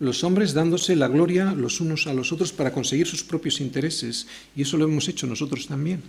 [0.00, 4.26] Los hombres dándose la gloria los unos a los otros para conseguir sus propios intereses,
[4.56, 6.02] y eso lo hemos hecho nosotros también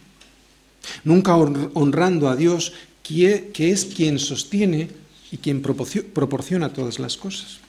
[1.03, 4.89] nunca honrando a Dios, que es quien sostiene
[5.31, 7.59] y quien proporciona todas las cosas.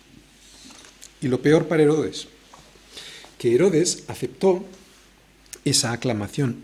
[1.22, 2.28] Y lo peor para Herodes,
[3.38, 4.64] que Herodes aceptó
[5.64, 6.56] esa aclamación.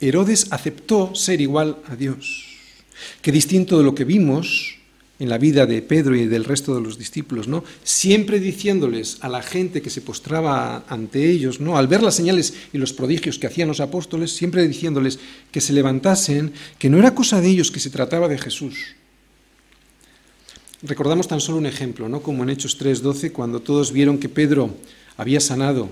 [0.00, 2.46] Herodes aceptó ser igual a Dios,
[3.22, 4.79] que distinto de lo que vimos
[5.20, 7.62] en la vida de Pedro y del resto de los discípulos, ¿no?
[7.84, 11.76] Siempre diciéndoles a la gente que se postraba ante ellos, ¿no?
[11.76, 15.18] Al ver las señales y los prodigios que hacían los apóstoles, siempre diciéndoles
[15.52, 18.96] que se levantasen, que no era cosa de ellos, que se trataba de Jesús.
[20.82, 22.22] Recordamos tan solo un ejemplo, ¿no?
[22.22, 24.74] Como en Hechos 3:12, cuando todos vieron que Pedro
[25.18, 25.90] había sanado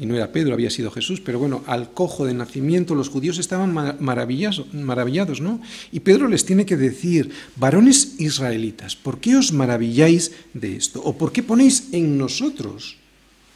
[0.00, 3.38] y no era Pedro, había sido Jesús, pero bueno, al cojo de nacimiento los judíos
[3.38, 5.60] estaban maravillados, ¿no?
[5.90, 11.02] Y Pedro les tiene que decir, varones israelitas, ¿por qué os maravilláis de esto?
[11.02, 12.96] ¿O por qué ponéis en nosotros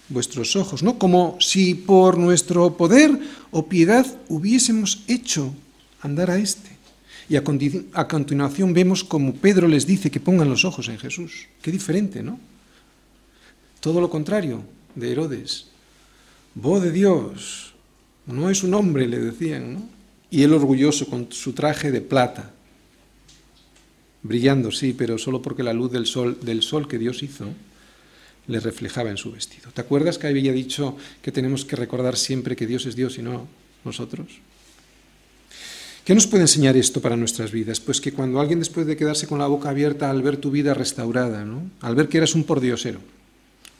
[0.09, 0.99] vuestros ojos, ¿no?
[0.99, 3.17] Como si por nuestro poder
[3.51, 5.55] o piedad hubiésemos hecho
[6.01, 6.71] andar a este.
[7.29, 7.45] Y a,
[7.95, 11.47] a continuación vemos como Pedro les dice que pongan los ojos en Jesús.
[11.63, 12.39] Qué diferente, ¿no?
[13.81, 14.63] Todo lo contrario
[14.95, 15.72] de Herodes
[16.55, 17.75] voz de Dios,
[18.27, 19.89] no es un hombre, le decían, ¿no?
[20.31, 22.53] Y él orgulloso con su traje de plata,
[24.23, 27.47] brillando, sí, pero solo porque la luz del sol, del sol que Dios hizo
[28.47, 29.71] le reflejaba en su vestido.
[29.73, 33.23] ¿Te acuerdas que había dicho que tenemos que recordar siempre que Dios es Dios y
[33.23, 33.47] no
[33.85, 34.27] nosotros?
[36.05, 37.79] ¿Qué nos puede enseñar esto para nuestras vidas?
[37.79, 40.75] Pues que cuando alguien después de quedarse con la boca abierta al ver tu vida
[40.75, 41.63] restaurada, ¿no?
[41.81, 42.99] al ver que eras un pordiosero,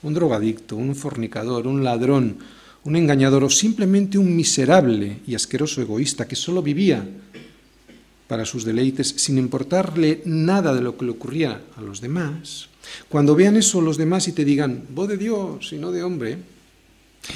[0.03, 2.37] un drogadicto, un fornicador, un ladrón,
[2.85, 7.07] un engañador o simplemente un miserable y asqueroso egoísta que solo vivía
[8.27, 12.69] para sus deleites sin importarle nada de lo que le ocurría a los demás,
[13.09, 16.37] cuando vean eso los demás y te digan, voz de Dios y no de hombre,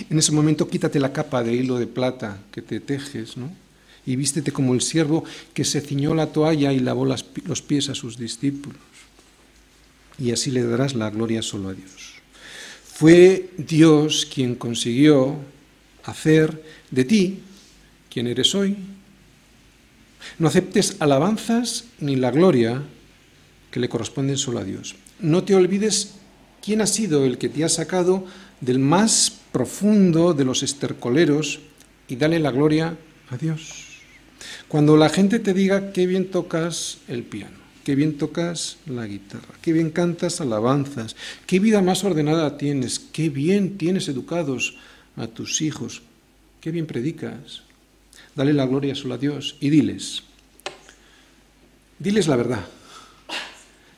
[0.09, 3.51] en ese momento quítate la capa de hilo de plata que te tejes, ¿no?
[4.05, 7.95] Y vístete como el siervo que se ciñó la toalla y lavó los pies a
[7.95, 8.79] sus discípulos.
[10.17, 12.06] Y así le darás la gloria solo a Dios.
[12.97, 15.35] Fue Dios quien consiguió
[16.03, 17.39] hacer de ti
[18.09, 18.75] quien eres hoy.
[20.39, 22.81] No aceptes alabanzas ni la gloria
[23.69, 24.95] que le corresponden solo a Dios.
[25.19, 26.15] No te olvides
[26.63, 28.25] quién ha sido el que te ha sacado
[28.61, 31.59] del más profundo de los estercoleros
[32.07, 32.97] y dale la gloria
[33.29, 33.99] a Dios.
[34.67, 39.55] Cuando la gente te diga qué bien tocas el piano, qué bien tocas la guitarra,
[39.61, 44.75] qué bien cantas alabanzas, qué vida más ordenada tienes, qué bien tienes educados
[45.15, 46.01] a tus hijos,
[46.59, 47.61] qué bien predicas.
[48.35, 50.23] Dale la gloria solo a Dios y diles,
[51.97, 52.65] diles la verdad,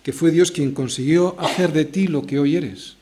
[0.04, 2.94] que fue Dios quien consiguió hacer de ti lo que hoy eres.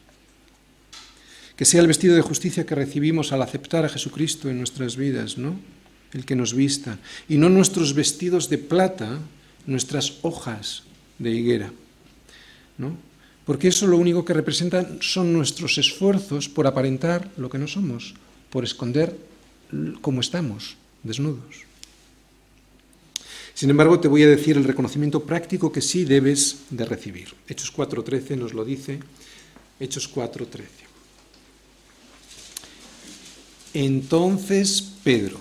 [1.58, 5.38] Que sea el vestido de justicia que recibimos al aceptar a Jesucristo en nuestras vidas,
[5.38, 5.60] ¿no?
[6.14, 6.98] El que nos vista.
[7.28, 9.20] Y no nuestros vestidos de plata
[9.68, 10.84] nuestras hojas
[11.20, 11.72] de higuera.
[12.78, 12.98] ¿no?
[13.46, 18.16] Porque eso lo único que representan son nuestros esfuerzos por aparentar lo que no somos,
[18.50, 19.16] por esconder
[20.02, 21.68] cómo estamos, desnudos.
[23.54, 27.34] Sin embargo, te voy a decir el reconocimiento práctico que sí debes de recibir.
[27.48, 29.00] Hechos 4.13 nos lo dice.
[29.80, 30.88] Hechos 4.13.
[33.74, 35.40] Entonces Pedro,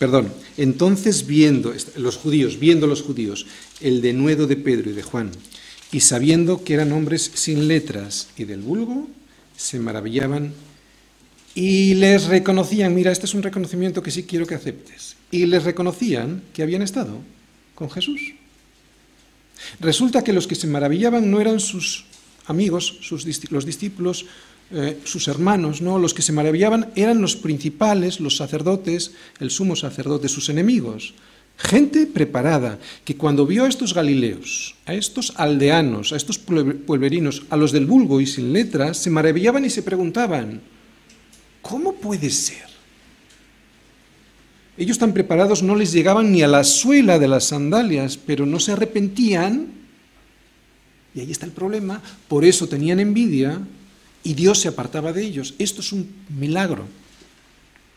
[0.00, 3.44] perdón, entonces viendo los judíos, viendo los judíos
[3.82, 5.30] el denuedo de Pedro y de Juan,
[5.92, 9.10] y sabiendo que eran hombres sin letras y del vulgo,
[9.58, 10.54] se maravillaban
[11.54, 15.64] y les reconocían, mira, este es un reconocimiento que sí quiero que aceptes, y les
[15.64, 17.18] reconocían que habían estado
[17.74, 18.22] con Jesús.
[19.80, 22.06] Resulta que los que se maravillaban no eran sus
[22.46, 24.24] amigos, sus, los discípulos,
[24.72, 29.74] eh, sus hermanos, no, los que se maravillaban eran los principales, los sacerdotes, el sumo
[29.74, 31.14] sacerdote, sus enemigos.
[31.56, 37.56] Gente preparada, que cuando vio a estos galileos, a estos aldeanos, a estos pueblerinos, a
[37.56, 40.60] los del vulgo y sin letras, se maravillaban y se preguntaban,
[41.60, 42.70] ¿cómo puede ser?
[44.78, 48.60] Ellos tan preparados no les llegaban ni a la suela de las sandalias, pero no
[48.60, 49.66] se arrepentían,
[51.12, 53.60] y ahí está el problema, por eso tenían envidia
[54.22, 55.54] y Dios se apartaba de ellos.
[55.58, 56.86] Esto es un milagro,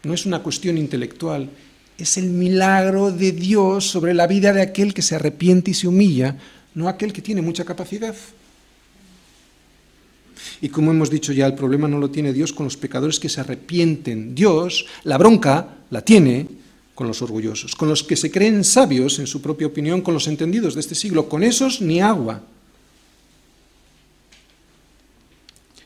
[0.03, 1.49] no es una cuestión intelectual,
[1.97, 5.88] es el milagro de Dios sobre la vida de aquel que se arrepiente y se
[5.88, 6.38] humilla,
[6.73, 8.15] no aquel que tiene mucha capacidad.
[10.62, 13.29] Y como hemos dicho ya, el problema no lo tiene Dios con los pecadores que
[13.29, 14.33] se arrepienten.
[14.33, 16.47] Dios, la bronca, la tiene
[16.95, 20.27] con los orgullosos, con los que se creen sabios en su propia opinión, con los
[20.27, 21.27] entendidos de este siglo.
[21.29, 22.41] Con esos ni agua.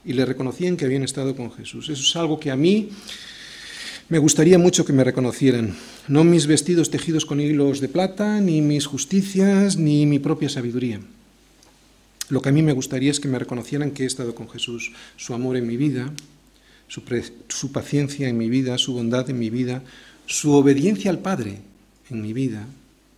[0.07, 1.89] Y le reconocían que habían estado con Jesús.
[1.89, 2.89] Eso es algo que a mí
[4.09, 5.75] me gustaría mucho que me reconocieran,
[6.07, 11.01] no mis vestidos tejidos con hilos de plata, ni mis justicias, ni mi propia sabiduría.
[12.29, 14.93] Lo que a mí me gustaría es que me reconocieran que he estado con Jesús,
[15.17, 16.13] su amor en mi vida,
[16.87, 17.03] su,
[17.49, 19.83] su paciencia en mi vida, su bondad en mi vida,
[20.25, 21.59] su obediencia al Padre
[22.09, 22.65] en mi vida,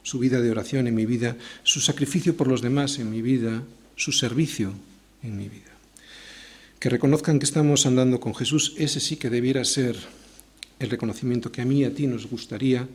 [0.02, 3.62] su vida de oración en mi vida, su sacrificio por los demás en mi vida,
[3.95, 4.73] su servicio
[5.21, 5.68] en mi vida.
[6.80, 9.98] Que reconozcan que estamos andando con Jesús, ese sí que debiera ser
[10.80, 12.88] el reconocimiento que a mí y a ti nos gustaría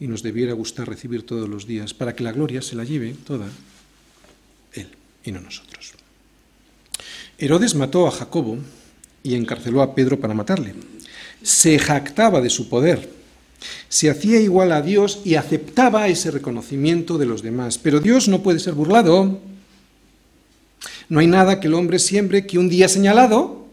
[0.00, 3.14] y nos debiera gustar recibir todos los días, para que la gloria se la lleve
[3.24, 3.46] toda
[4.72, 4.88] Él
[5.24, 5.92] y no nosotros.
[7.38, 8.58] Herodes mató a Jacobo
[9.22, 10.74] y encarceló a Pedro para matarle.
[11.42, 13.08] Se jactaba de su poder,
[13.88, 17.78] se hacía igual a Dios y aceptaba ese reconocimiento de los demás.
[17.78, 19.40] Pero Dios no puede ser burlado.
[21.08, 23.64] No hay nada que el hombre siembre que un día señalado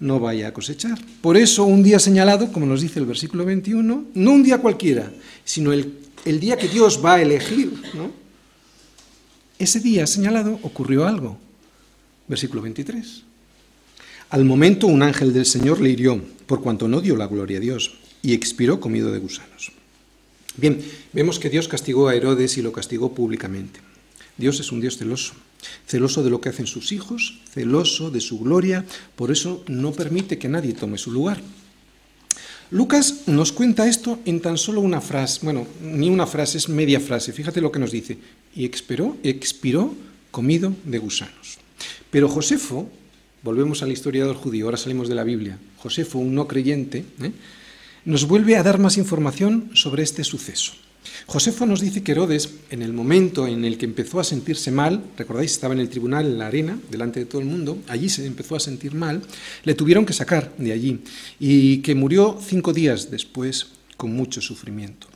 [0.00, 0.98] no vaya a cosechar.
[1.20, 5.12] Por eso un día señalado, como nos dice el versículo 21, no un día cualquiera,
[5.44, 5.92] sino el,
[6.24, 7.72] día que Dios va a elegir.
[7.94, 8.10] ¿no?
[9.58, 11.38] Ese día señalado ocurrió algo.
[12.26, 13.24] Versículo 23.
[14.30, 17.60] Al momento un ángel del Señor le hirió, por cuanto no dio la gloria a
[17.60, 19.72] Dios, y expiró comido de gusanos.
[20.56, 20.80] Bien,
[21.12, 23.80] vemos que Dios castigó a Herodes y lo castigó públicamente.
[24.36, 25.34] Dios es un Dios celoso
[25.86, 28.84] celoso de lo que hacen sus hijos, celoso de su gloria,
[29.16, 31.40] por eso no permite que nadie tome su lugar.
[32.70, 37.00] Lucas nos cuenta esto en tan solo una frase, bueno, ni una frase, es media
[37.00, 38.18] frase, fíjate lo que nos dice,
[38.54, 39.94] y expiró, expiró
[40.30, 41.58] comido de gusanos.
[42.10, 42.88] Pero Josefo,
[43.42, 47.32] volvemos al historiador judío, ahora salimos de la Biblia, Josefo, un no creyente, ¿eh?
[48.04, 50.72] nos vuelve a dar más información sobre este suceso.
[51.26, 55.02] Josefo nos dice que Herodes, en el momento en el que empezó a sentirse mal,
[55.16, 58.26] recordáis, estaba en el tribunal, en la arena, delante de todo el mundo, allí se
[58.26, 59.22] empezó a sentir mal,
[59.64, 61.00] le tuvieron que sacar de allí
[61.38, 65.06] y que murió cinco días después con mucho sufrimiento.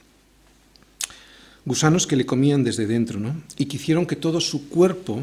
[1.65, 3.43] Gusanos que le comían desde dentro, ¿no?
[3.57, 5.23] Y que hicieron que todo su cuerpo,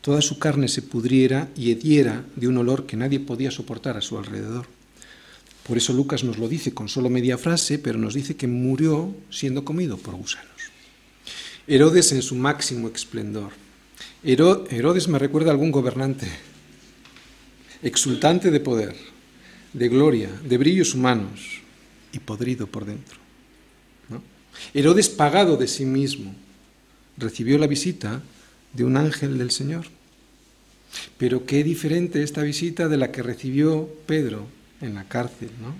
[0.00, 4.00] toda su carne se pudriera y hediera de un olor que nadie podía soportar a
[4.00, 4.75] su alrededor.
[5.66, 9.14] Por eso Lucas nos lo dice con solo media frase, pero nos dice que murió
[9.30, 10.46] siendo comido por gusanos.
[11.66, 13.50] Herodes en su máximo esplendor.
[14.22, 16.28] Herodes me recuerda a algún gobernante,
[17.82, 18.94] exultante de poder,
[19.72, 21.60] de gloria, de brillos humanos
[22.12, 23.18] y podrido por dentro.
[24.72, 26.34] Herodes pagado de sí mismo
[27.16, 28.22] recibió la visita
[28.72, 29.86] de un ángel del Señor.
[31.18, 34.46] Pero qué diferente esta visita de la que recibió Pedro
[34.80, 35.74] en la cárcel, ¿no?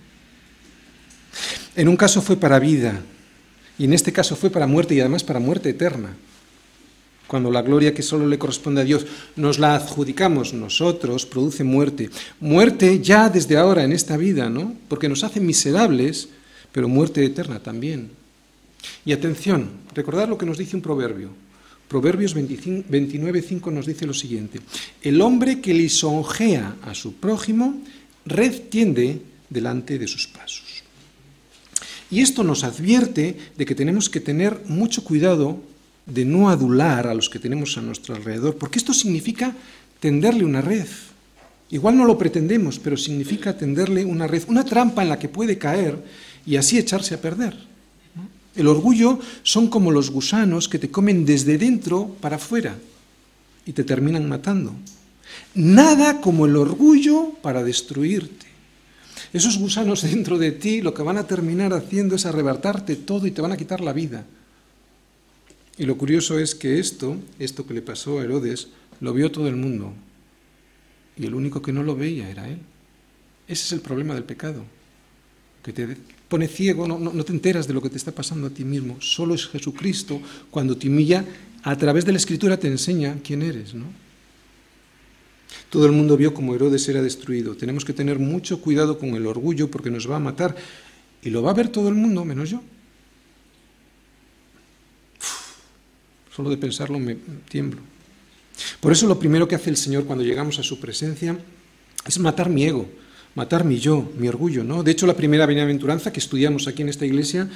[1.75, 3.03] En un caso fue para vida
[3.79, 6.17] y en este caso fue para muerte y además para muerte eterna.
[7.27, 12.09] Cuando la gloria que solo le corresponde a Dios nos la adjudicamos nosotros, produce muerte.
[12.41, 14.75] Muerte ya desde ahora en esta vida, ¿no?
[14.89, 16.29] Porque nos hace miserables,
[16.71, 18.11] pero muerte eterna también.
[19.05, 21.31] Y atención, recordad lo que nos dice un proverbio.
[21.89, 24.61] Proverbios 29.5 nos dice lo siguiente.
[25.03, 27.81] El hombre que lisonjea a su prójimo
[28.27, 30.83] red tiende delante de sus pasos.
[32.11, 35.61] Y esto nos advierte de que tenemos que tener mucho cuidado
[36.07, 39.55] de no adular a los que tenemos a nuestro alrededor, porque esto significa
[39.99, 40.87] tenderle una red.
[41.71, 45.59] Igual no lo pretendemos, pero significa tenderle una red, una trampa en la que puede
[45.59, 45.99] caer
[46.47, 47.57] y así echarse a perder.
[48.55, 52.79] El orgullo son como los gusanos que te comen desde dentro para afuera
[53.67, 54.73] y te terminan matando.
[55.57, 58.47] Nada como el orgullo para destruirte.
[59.33, 63.31] Esos gusanos dentro de ti lo que van a terminar haciendo es arrebatarte todo y
[63.31, 64.27] te van a quitar la vida.
[65.79, 68.69] Y lo curioso es que esto, esto que le pasó a Herodes,
[69.01, 69.95] lo vio todo el mundo.
[71.17, 72.59] Y el único que no lo veía era él.
[73.49, 74.63] Ese es el problema del pecado.
[75.63, 75.97] Que te
[76.29, 79.01] pone ciego, no, no, te enteras de lo que te está pasando a ti mismo.
[79.01, 81.25] Solo es Jesucristo cuando te humilla,
[81.63, 84.06] a través de la Escritura te enseña quién eres, ¿no?
[85.71, 87.57] Todo el mundo vio cómo Herodes era destruido.
[87.57, 90.57] Tenemos que tener mucho cuidado con el orgullo porque nos va a matar.
[91.23, 92.63] Y lo va a ver todo el mundo, menos yo.
[96.35, 97.17] Solo de pensarlo me
[97.49, 97.81] tiemblo.
[98.81, 101.39] Por eso lo primero que hace el Señor cuando llegamos a su presencia
[102.07, 102.89] es matar mi ego,
[103.35, 104.83] matar mi yo, mi orgullo, ¿no?
[104.83, 107.49] De hecho, la primera bienaventuranza que estudiamos aquí en esta iglesia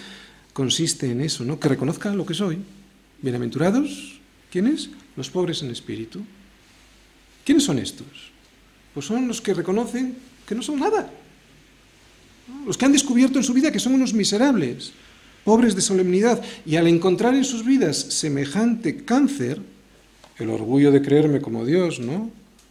[0.53, 1.61] consiste en eso, ¿no?
[1.61, 2.59] Que reconozca lo que soy.
[3.22, 4.20] Bienaventurados,
[4.51, 4.91] ¿quiénes?
[5.16, 6.22] Los pobres en espíritu.
[7.51, 8.07] ¿Quiénes son estos?
[8.94, 10.14] Pues son los que reconocen
[10.46, 11.11] que no son nada.
[12.64, 14.92] Los que han descubierto en su vida que son unos miserables,
[15.42, 19.61] pobres de solemnidad, y al encontrar en sus vidas semejante cáncer,
[20.38, 22.30] el orgullo de creerme como Dios, ¿no?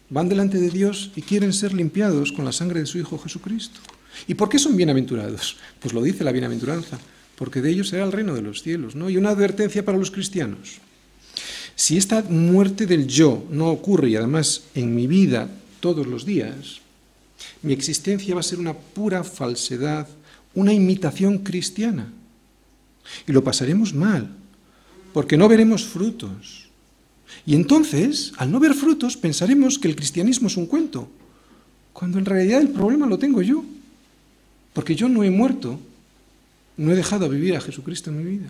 [0.10, 3.82] Van delante de Dios y quieren ser limpiados con la sangre de su Hijo Jesucristo.
[4.30, 5.58] ¿Y por qué son bienaventurados?
[5.82, 6.98] Pues lo dice la bienaventuranza,
[7.36, 9.10] porque de ellos será el reino de los cielos, ¿no?
[9.10, 10.80] Y una advertencia para los cristianos.
[11.80, 15.50] Si esta muerte del yo no ocurre y además en mi vida
[15.80, 16.82] todos los días,
[17.62, 20.06] mi existencia va a ser una pura falsedad,
[20.56, 22.12] una imitación cristiana.
[23.26, 24.30] Y lo pasaremos mal,
[25.14, 26.68] porque no veremos frutos.
[27.46, 31.10] Y entonces, al no ver frutos, pensaremos que el cristianismo es un cuento,
[31.94, 33.64] cuando en realidad el problema lo tengo yo,
[34.74, 35.80] porque yo no he muerto,
[36.76, 38.50] no he dejado vivir a Jesucristo en mi vida.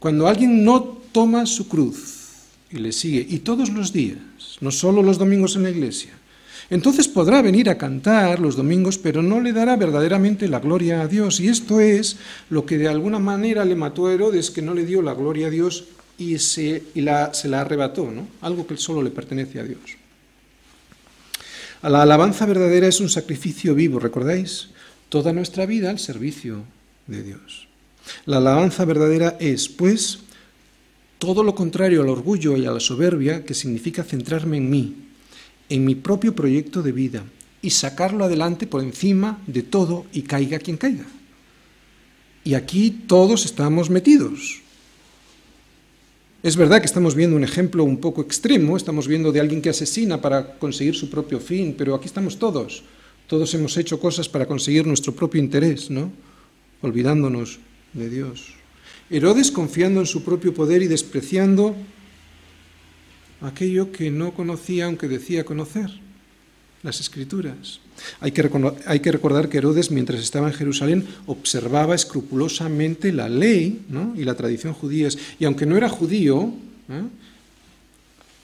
[0.00, 2.28] Cuando alguien no toma su cruz
[2.70, 4.18] y le sigue, y todos los días,
[4.60, 6.12] no solo los domingos en la iglesia,
[6.70, 11.08] entonces podrá venir a cantar los domingos, pero no le dará verdaderamente la gloria a
[11.08, 11.40] Dios.
[11.40, 12.18] Y esto es
[12.50, 15.48] lo que de alguna manera le mató a Herodes, que no le dio la gloria
[15.48, 15.86] a Dios
[16.18, 18.28] y se, la, se la arrebató, ¿no?
[18.40, 19.80] algo que solo le pertenece a Dios.
[21.82, 24.68] La alabanza verdadera es un sacrificio vivo, ¿recordáis?
[25.08, 26.62] Toda nuestra vida al servicio
[27.08, 27.66] de Dios.
[28.24, 30.20] La alabanza verdadera es, pues,
[31.18, 34.94] todo lo contrario al orgullo y a la soberbia, que significa centrarme en mí,
[35.68, 37.24] en mi propio proyecto de vida
[37.60, 41.06] y sacarlo adelante por encima de todo y caiga quien caiga.
[42.44, 44.62] Y aquí todos estamos metidos.
[46.42, 49.70] Es verdad que estamos viendo un ejemplo un poco extremo, estamos viendo de alguien que
[49.70, 52.84] asesina para conseguir su propio fin, pero aquí estamos todos.
[53.26, 56.12] Todos hemos hecho cosas para conseguir nuestro propio interés, ¿no?
[56.80, 57.58] Olvidándonos
[57.92, 58.57] de Dios.
[59.10, 61.74] Herodes confiando en su propio poder y despreciando
[63.40, 65.90] aquello que no conocía aunque decía conocer,
[66.82, 67.80] las escrituras.
[68.20, 68.48] Hay que,
[68.86, 73.84] hay que, recordar que Herodes, mientras estaba en Jerusalén, observaba escrupulosamente la ley
[74.16, 76.52] y la tradición judías, y aunque no era judío,
[76.88, 77.02] ¿eh?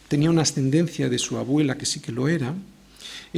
[0.08, 2.54] tenía una ascendencia de su abuela que sí que lo era,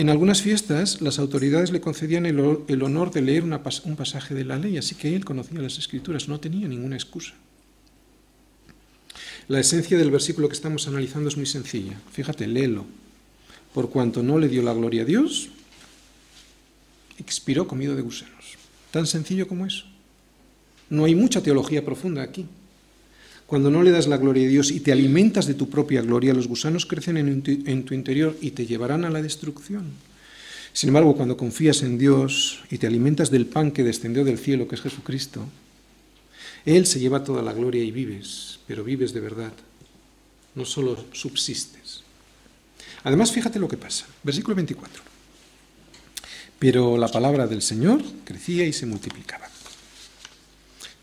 [0.01, 4.59] en algunas fiestas las autoridades le concedían el, honor de leer un pasaje de la
[4.59, 7.32] ley, así que él conocía las escrituras, no tenía ninguna excusa.
[9.49, 11.99] La esencia del versículo que estamos analizando es muy sencilla.
[12.12, 12.84] Fíjate, léelo.
[13.72, 15.49] Por cuanto no le dio la gloria a Dios,
[17.18, 18.57] expiró comido de gusanos.
[18.90, 19.86] Tan sencillo como eso.
[20.90, 22.47] No hay mucha teología profunda aquí.
[23.47, 26.34] Cuando no le das la gloria a Dios y te alimentas de tu propia gloria,
[26.34, 29.92] los gusanos crecen en tu, interior y te llevarán a la destrucción.
[30.72, 34.66] Sin embargo, cuando confías en Dios y te alimentas del pan que descendió del cielo,
[34.66, 35.47] que es Jesucristo,
[36.64, 39.53] Él se lleva toda la gloria y vives, pero vives de verdad,
[40.57, 42.03] no solo subsistes.
[43.05, 44.07] Además, fíjate lo que pasa.
[44.24, 45.03] Versículo 24.
[46.59, 49.49] Pero la palabra del Señor crecía y se multiplicaba.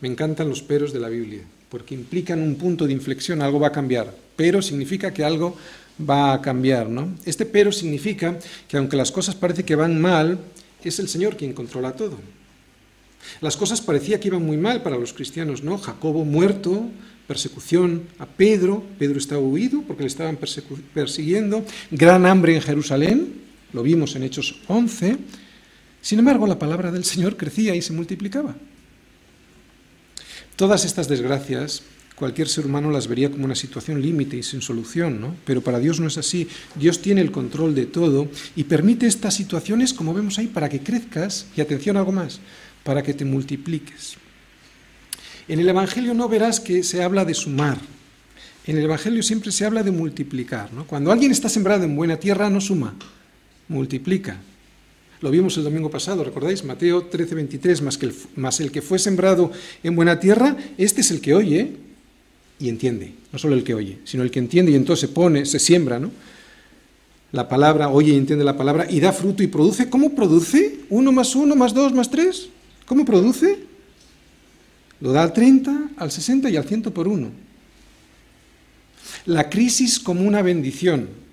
[0.02, 1.42] Me encantan los peros de la Biblia
[1.74, 4.14] porque implican un punto de inflexión, algo va a cambiar.
[4.36, 5.56] Pero significa que algo
[5.98, 7.16] va a cambiar, ¿no?
[7.24, 10.38] Este pero significa que aunque las cosas parece que van mal,
[10.84, 12.16] es el Señor quien controla todo.
[13.40, 15.76] Las cosas parecía que iban muy mal para los cristianos, ¿no?
[15.76, 16.90] Jacobo muerto,
[17.26, 20.38] persecución a Pedro, Pedro estaba huido porque le estaban
[20.94, 23.34] persiguiendo, gran hambre en Jerusalén,
[23.72, 25.16] lo vimos en Hechos 11.
[26.00, 28.54] Sin embargo, la palabra del Señor crecía y se multiplicaba.
[30.56, 31.82] Todas estas desgracias,
[32.14, 35.34] cualquier ser humano las vería como una situación límite y sin solución, ¿no?
[35.44, 36.48] Pero para Dios no es así.
[36.76, 40.80] Dios tiene el control de todo y permite estas situaciones, como vemos ahí, para que
[40.80, 42.38] crezcas, y atención algo más,
[42.84, 44.16] para que te multipliques.
[45.48, 47.78] En el Evangelio no verás que se habla de sumar.
[48.66, 50.72] En el Evangelio siempre se habla de multiplicar.
[50.72, 50.86] ¿no?
[50.86, 52.94] Cuando alguien está sembrado en buena tierra, no suma,
[53.68, 54.38] multiplica.
[55.24, 56.62] Lo vimos el domingo pasado, ¿recordáis?
[56.64, 59.50] Mateo 13, 23, más, que el, más el que fue sembrado
[59.82, 61.72] en buena tierra, este es el que oye
[62.58, 63.14] y entiende.
[63.32, 66.10] No solo el que oye, sino el que entiende y entonces pone, se siembra, ¿no?
[67.32, 69.88] La palabra, oye y entiende la palabra y da fruto y produce.
[69.88, 70.80] ¿Cómo produce?
[70.90, 72.50] ¿Uno más uno, más dos, más tres?
[72.84, 73.60] ¿Cómo produce?
[75.00, 77.30] Lo da al 30, al 60 y al 100 por uno.
[79.24, 81.23] La crisis como una bendición.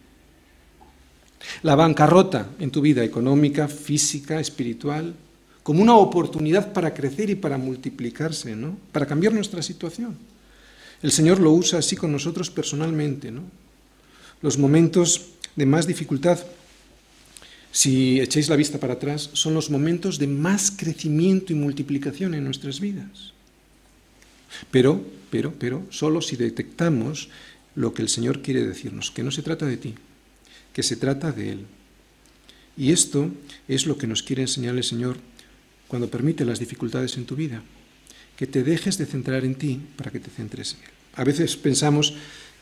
[1.63, 5.15] La bancarrota en tu vida económica, física, espiritual,
[5.63, 8.77] como una oportunidad para crecer y para multiplicarse, ¿no?
[8.91, 10.17] Para cambiar nuestra situación.
[11.01, 13.43] El Señor lo usa así con nosotros personalmente, ¿no?
[14.41, 16.39] Los momentos de más dificultad,
[17.71, 22.43] si echéis la vista para atrás, son los momentos de más crecimiento y multiplicación en
[22.43, 23.33] nuestras vidas.
[24.69, 27.29] Pero, pero, pero, solo si detectamos
[27.75, 29.95] lo que el Señor quiere decirnos, que no se trata de ti,
[30.73, 31.65] que se trata de Él.
[32.77, 33.29] Y esto
[33.67, 35.17] es lo que nos quiere enseñar el Señor
[35.87, 37.61] cuando permite las dificultades en tu vida,
[38.37, 40.91] que te dejes de centrar en ti para que te centres en Él.
[41.15, 42.13] A veces pensamos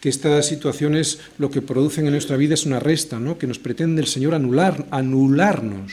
[0.01, 3.37] que estas situaciones lo que producen en nuestra vida es una resta, ¿no?
[3.37, 5.91] que nos pretende el Señor anular, anularnos,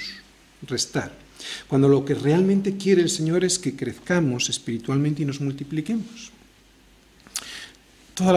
[0.66, 1.26] restar
[1.68, 6.32] cuando lo que realmente quiere el Señor es que crezcamos espiritualmente y nos multipliquemos.
[8.16, 8.32] Toda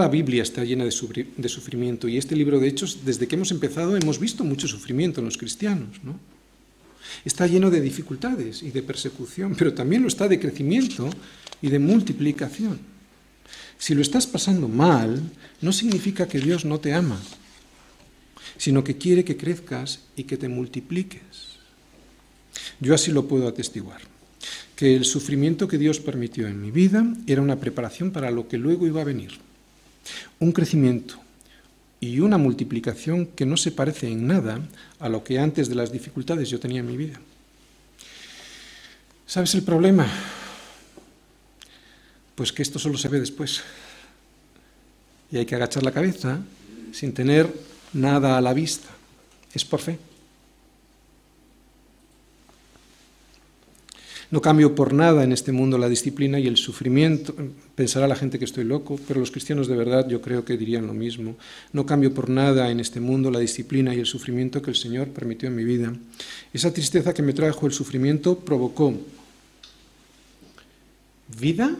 [0.00, 3.96] la, Biblia está llena de, sufrimiento y este libro de Hechos, desde que hemos empezado,
[3.96, 6.02] hemos visto mucho sufrimiento en los cristianos.
[6.02, 6.18] ¿no?
[7.24, 11.08] Está lleno de dificultades y de persecución, pero también lo está de crecimiento
[11.62, 12.80] y de multiplicación.
[13.78, 15.22] Si lo estás pasando mal,
[15.60, 17.20] no significa que Dios no te ama,
[18.56, 21.60] sino que quiere que crezcas y que te multipliques.
[22.80, 24.00] Yo así lo puedo atestiguar,
[24.82, 28.58] que el sufrimiento que Dios permitió en mi vida era una preparación para lo que
[28.58, 29.30] luego iba a venir.
[30.40, 31.20] Un crecimiento
[32.00, 34.58] y una multiplicación que no se parece en nada
[34.98, 37.20] a lo que antes de las dificultades yo tenía en mi vida.
[39.24, 40.04] ¿Sabes el problema?
[42.34, 43.62] Pues que esto solo se ve después.
[45.30, 46.40] Y hay que agachar la cabeza
[46.90, 47.54] sin tener
[47.92, 48.88] nada a la vista.
[49.54, 49.96] Es por fe.
[54.32, 57.34] No cambio por nada en este mundo la disciplina y el sufrimiento.
[57.74, 60.86] Pensará la gente que estoy loco, pero los cristianos de verdad yo creo que dirían
[60.86, 61.36] lo mismo.
[61.74, 65.08] No cambio por nada en este mundo la disciplina y el sufrimiento que el Señor
[65.08, 65.92] permitió en mi vida.
[66.50, 68.94] Esa tristeza que me trajo el sufrimiento provocó
[71.38, 71.76] vida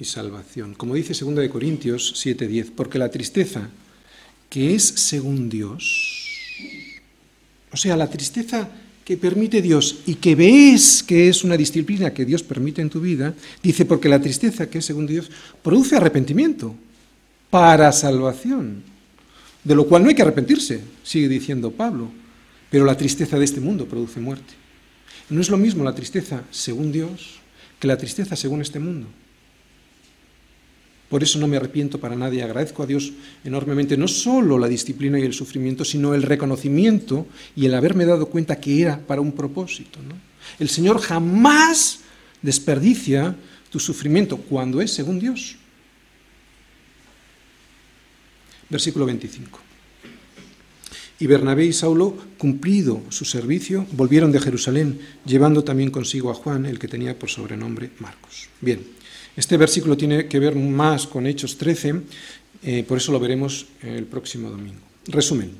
[0.00, 0.72] y salvación.
[0.72, 3.68] Como dice 2 de Corintios 7:10, porque la tristeza
[4.48, 6.26] que es según Dios,
[7.70, 8.70] o sea, la tristeza
[9.06, 13.00] que permite Dios y que ves que es una disciplina que Dios permite en tu
[13.00, 15.30] vida, dice, porque la tristeza, que es según Dios,
[15.62, 16.74] produce arrepentimiento
[17.48, 18.82] para salvación,
[19.62, 22.10] de lo cual no hay que arrepentirse, sigue diciendo Pablo,
[22.68, 24.54] pero la tristeza de este mundo produce muerte.
[25.30, 27.38] No es lo mismo la tristeza según Dios
[27.78, 29.06] que la tristeza según este mundo.
[31.08, 33.12] Por eso no me arrepiento para nadie, agradezco a Dios
[33.44, 38.26] enormemente no solo la disciplina y el sufrimiento, sino el reconocimiento y el haberme dado
[38.26, 40.00] cuenta que era para un propósito.
[40.58, 42.00] El Señor jamás
[42.42, 43.36] desperdicia
[43.70, 45.56] tu sufrimiento cuando es según Dios.
[48.68, 49.60] Versículo 25.
[51.18, 56.66] Y Bernabé y Saulo, cumplido su servicio, volvieron de Jerusalén, llevando también consigo a Juan,
[56.66, 58.48] el que tenía por sobrenombre Marcos.
[58.60, 58.95] Bien,
[59.36, 62.02] este versículo tiene que ver más con Hechos 13,
[62.62, 64.80] eh, por eso lo veremos el próximo domingo.
[65.06, 65.52] Resumen.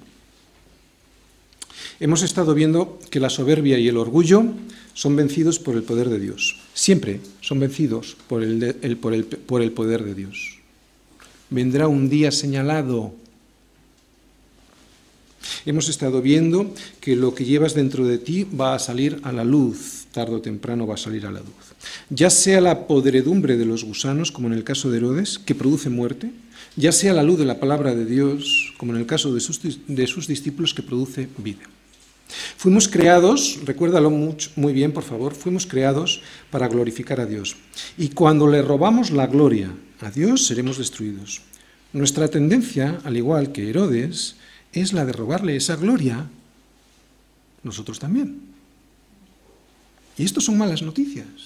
[2.00, 4.44] Hemos estado viendo que la soberbia y el orgullo
[4.94, 6.56] son vencidos por el poder de Dios.
[6.74, 8.96] Siempre son vencidos por el,
[9.46, 10.58] por el poder de Dios.
[11.50, 13.14] Vendrá un día señalado
[15.64, 19.44] Hemos estado viendo que lo que llevas dentro de ti va a salir a la
[19.44, 21.75] luz, tarde o temprano va a salir a la luz.
[22.10, 25.90] Ya sea la podredumbre de los gusanos, como en el caso de Herodes, que produce
[25.90, 26.30] muerte,
[26.76, 30.26] ya sea la luz de la palabra de Dios, como en el caso de sus,
[30.26, 31.62] discípulos, que produce vida.
[32.56, 37.56] Fuimos creados, recuérdalo muy bien por favor, fuimos creados para glorificar a Dios.
[37.96, 41.42] Y cuando le robamos la gloria a Dios, seremos destruidos.
[41.92, 44.36] Nuestra tendencia, al igual que Herodes,
[44.72, 46.26] es la de robarle esa gloria
[47.62, 48.40] nosotros también.
[50.16, 51.45] Y esto son malas noticias.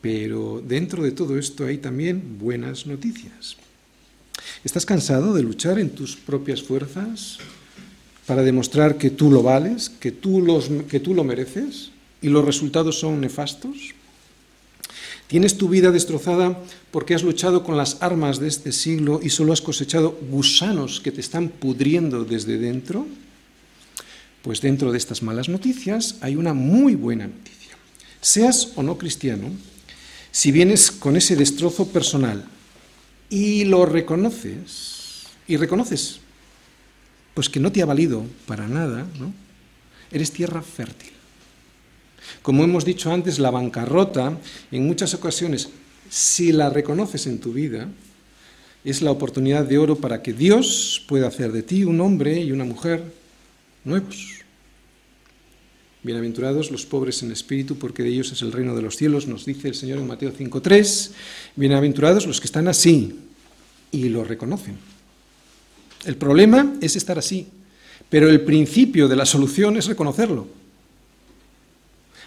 [0.00, 3.56] Pero dentro de todo esto hay también buenas noticias.
[4.64, 7.38] ¿Estás cansado de luchar en tus propias fuerzas
[8.26, 11.90] para demostrar que tú lo vales, que tú, los, que tú lo mereces
[12.22, 13.94] y los resultados son nefastos?
[15.26, 16.58] ¿Tienes tu vida destrozada
[16.90, 21.12] porque has luchado con las armas de este siglo y solo has cosechado gusanos que
[21.12, 23.06] te están pudriendo desde dentro?
[24.42, 27.76] Pues dentro de estas malas noticias hay una muy buena noticia.
[28.20, 29.50] Seas o no cristiano,
[30.30, 32.44] si vienes con ese destrozo personal
[33.28, 36.20] y lo reconoces, y reconoces,
[37.34, 39.32] pues que no te ha valido para nada, ¿no?
[40.10, 41.12] Eres tierra fértil.
[42.42, 44.38] Como hemos dicho antes, la bancarrota,
[44.70, 45.68] en muchas ocasiones,
[46.08, 47.88] si la reconoces en tu vida,
[48.84, 52.52] es la oportunidad de oro para que Dios pueda hacer de ti un hombre y
[52.52, 53.02] una mujer
[53.84, 54.39] nuevos.
[56.02, 59.44] Bienaventurados los pobres en espíritu, porque de ellos es el reino de los cielos, nos
[59.44, 61.10] dice el Señor en Mateo 5.3.
[61.56, 63.18] Bienaventurados los que están así
[63.92, 64.78] y lo reconocen.
[66.06, 67.48] El problema es estar así,
[68.08, 70.48] pero el principio de la solución es reconocerlo.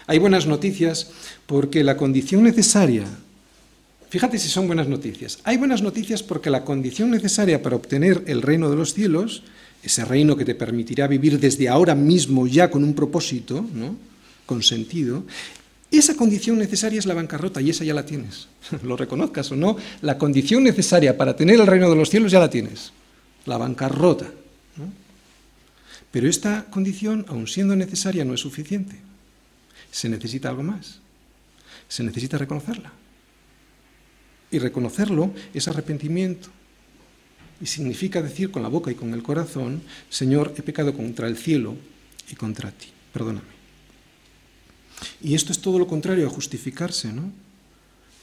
[0.06, 1.10] Hay buenas noticias
[1.46, 3.06] porque la condición necesaria,
[4.08, 8.40] fíjate si son buenas noticias, hay buenas noticias porque la condición necesaria para obtener el
[8.40, 9.42] reino de los cielos
[9.84, 13.96] ese reino que te permitirá vivir desde ahora mismo ya con un propósito, ¿no?
[14.46, 15.24] con sentido,
[15.90, 18.48] esa condición necesaria es la bancarrota y esa ya la tienes.
[18.82, 22.40] Lo reconozcas o no, la condición necesaria para tener el reino de los cielos ya
[22.40, 22.92] la tienes.
[23.46, 24.30] La bancarrota.
[26.10, 28.96] Pero esta condición, aun siendo necesaria, no es suficiente.
[29.90, 31.00] Se necesita algo más.
[31.88, 32.92] Se necesita reconocerla.
[34.50, 36.48] Y reconocerlo es arrepentimiento,
[37.60, 41.36] y significa decir con la boca y con el corazón, Señor, he pecado contra el
[41.36, 41.76] cielo
[42.30, 43.54] y contra ti, perdóname.
[45.22, 47.30] Y esto es todo lo contrario a justificarse, ¿no?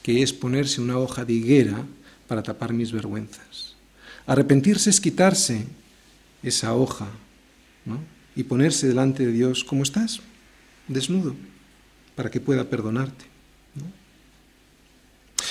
[0.03, 1.85] Que es ponerse una hoja de higuera
[2.27, 3.75] para tapar mis vergüenzas.
[4.25, 5.65] Arrepentirse es quitarse
[6.43, 7.07] esa hoja,
[7.85, 7.99] ¿no?
[8.35, 10.19] Y ponerse delante de Dios como estás,
[10.87, 11.35] desnudo,
[12.15, 13.25] para que pueda perdonarte.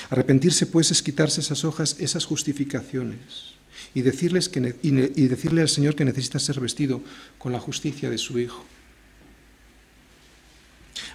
[0.09, 3.51] Arrepentirse, pues, es quitarse esas hojas, esas justificaciones
[3.95, 4.91] y, decirles que, y,
[5.29, 7.01] decirle al Señor que necesita ser vestido
[7.39, 8.65] con la justicia de su Hijo.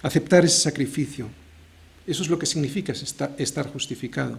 [0.02, 1.28] Aceptar ese sacrificio,
[2.06, 2.92] eso es lo que significa
[3.38, 4.38] estar justificado.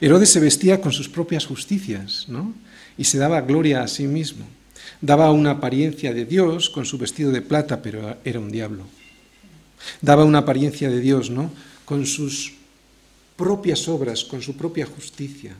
[0.00, 2.54] Herodes se vestía con sus propias justicias, ¿no?
[2.96, 4.46] Y se daba gloria a sí mismo.
[5.00, 8.86] Daba una apariencia de Dios con su vestido de plata, pero era un diablo.
[10.00, 11.50] Daba una apariencia de Dios, ¿no?
[11.84, 12.52] Con sus
[13.36, 15.54] propias obras, con su propia justicia.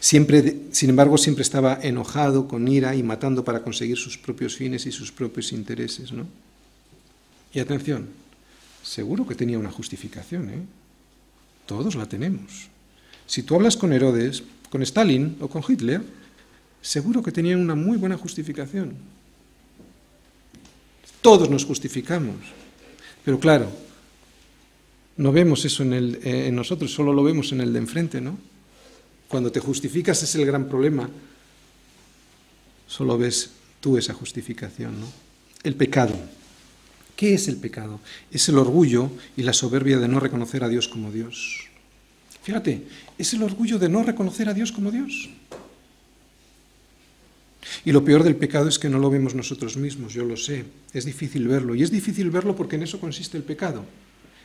[0.00, 4.86] Siempre, sin embargo, siempre estaba enojado, con ira y matando para conseguir sus propios fines
[4.86, 6.10] y sus propios intereses.
[6.10, 6.26] ¿no?
[7.52, 8.08] Y atención,
[8.82, 10.48] seguro que tenía una justificación.
[10.48, 10.62] ¿eh?
[11.66, 12.68] Todos la tenemos.
[13.26, 16.00] Si tú hablas con Herodes, con Stalin o con Hitler,
[16.80, 18.94] seguro que tenían una muy buena justificación.
[21.20, 22.36] Todos nos justificamos.
[23.22, 23.70] Pero claro,
[25.18, 28.22] no vemos eso en, el, eh, en nosotros, solo lo vemos en el de enfrente,
[28.22, 28.38] ¿no?
[29.30, 31.08] Cuando te justificas es el gran problema.
[32.88, 35.06] Solo ves tú esa justificación, ¿no?
[35.62, 36.18] El pecado.
[37.14, 38.00] ¿Qué es el pecado?
[38.32, 41.68] Es el orgullo y la soberbia de no reconocer a Dios como Dios.
[42.42, 42.82] Fíjate,
[43.18, 45.30] es el orgullo de no reconocer a Dios como Dios.
[47.84, 50.64] Y lo peor del pecado es que no lo vemos nosotros mismos, yo lo sé.
[50.92, 51.76] Es difícil verlo.
[51.76, 53.84] Y es difícil verlo porque en eso consiste el pecado.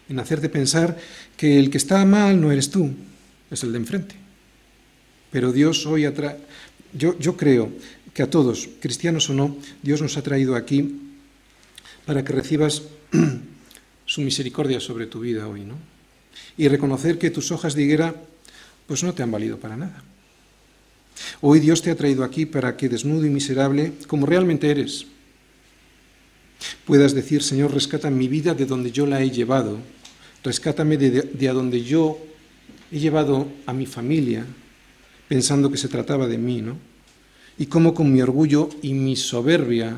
[0.10, 0.96] En hacerte pensar
[1.38, 2.92] que el que está mal no eres tú,
[3.50, 4.25] es el de enfrente.
[5.36, 6.38] Pero Dios hoy atrae,
[6.94, 7.70] yo, yo creo
[8.14, 10.96] que a todos, cristianos o no, Dios nos ha traído aquí
[12.06, 12.84] para que recibas
[14.06, 15.76] su misericordia sobre tu vida hoy, ¿no?
[16.56, 18.16] Y reconocer que tus hojas de higuera
[18.88, 20.06] pues no te han valido para nada.
[21.42, 25.06] Hoy Dios te ha traído aquí para que desnudo y miserable, como realmente eres,
[26.86, 29.80] puedas decir, Señor, rescata mi vida de donde yo la he llevado,
[30.46, 32.20] rescátame de, de a donde yo
[32.90, 34.46] he llevado a mi familia,
[35.28, 36.78] pensando que se trataba de mí, ¿no?
[37.58, 39.98] Y cómo con mi orgullo y mi soberbia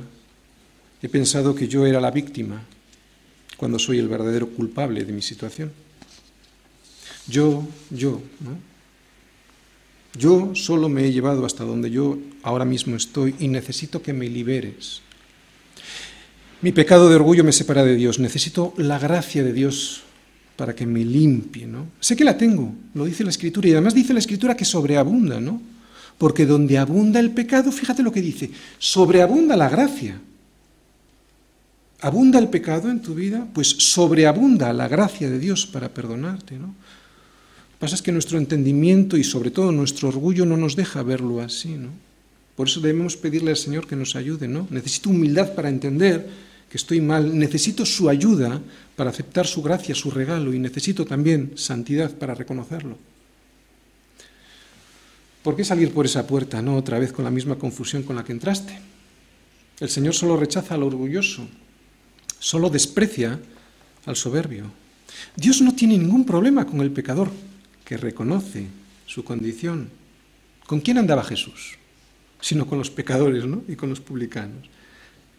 [1.01, 2.63] he pensado que yo era la víctima
[3.57, 5.71] cuando soy el verdadero culpable de mi situación.
[7.27, 8.57] Yo, yo, ¿no?
[10.17, 14.27] Yo solo me he llevado hasta donde yo ahora mismo estoy y necesito que me
[14.27, 15.01] liberes.
[16.61, 18.17] Mi pecado de orgullo me separa de Dios.
[18.17, 20.03] Necesito la gracia de Dios
[20.57, 21.87] para que me limpie, ¿no?
[21.99, 25.39] Sé que la tengo, lo dice la Escritura, y además dice la Escritura que sobreabunda,
[25.39, 25.61] ¿no?
[26.17, 28.49] Porque donde abunda el pecado, fíjate lo que dice,
[28.79, 30.19] sobreabunda la gracia.
[32.01, 33.47] ¿Abunda el pecado en tu vida?
[33.53, 36.67] Pues sobreabunda la gracia de Dios para perdonarte, ¿no?
[36.67, 41.03] Lo que pasa es que nuestro entendimiento y sobre todo nuestro orgullo no nos deja
[41.03, 41.89] verlo así, ¿no?
[42.55, 44.67] Por eso debemos pedirle al Señor que nos ayude, ¿no?
[44.71, 46.27] Necesito humildad para entender
[46.69, 48.61] que estoy mal, necesito su ayuda
[48.95, 52.97] para aceptar su gracia, su regalo, y necesito también santidad para reconocerlo.
[55.43, 58.23] ¿Por qué salir por esa puerta, no otra vez con la misma confusión con la
[58.23, 58.77] que entraste?
[59.79, 61.47] El Señor solo rechaza al orgulloso,
[62.39, 63.39] solo desprecia
[64.05, 64.65] al soberbio.
[65.35, 67.31] Dios no tiene ningún problema con el pecador
[67.85, 68.67] que reconoce
[69.05, 69.89] su condición.
[70.65, 71.77] ¿Con quién andaba Jesús?
[72.41, 73.63] Sino con los pecadores ¿no?
[73.67, 74.67] y con los publicanos.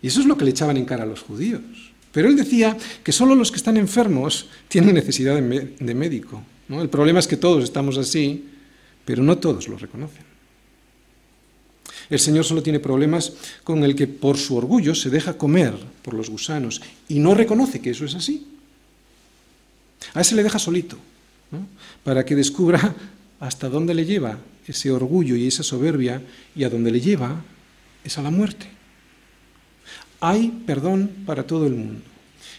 [0.03, 1.62] Y eso es lo que le echaban en cara a los judíos.
[2.12, 6.42] Pero él decía que solo los que están enfermos tienen necesidad de, médico.
[6.68, 8.44] El problema es que todos estamos así,
[9.05, 10.26] pero no todos lo reconocen.
[12.11, 13.32] El Señor solo tiene problemas
[13.64, 17.80] con el que por su orgullo se deja comer por los gusanos y no reconoce
[17.80, 18.46] que eso es así.
[20.14, 20.96] A ese le deja solito,
[22.05, 22.94] para que descubra
[23.40, 26.22] hasta dónde le lleva ese orgullo y esa soberbia
[26.57, 27.42] y a dónde le lleva
[28.05, 28.78] es a la muerte.
[30.21, 32.03] Hay perdón para todo el mundo.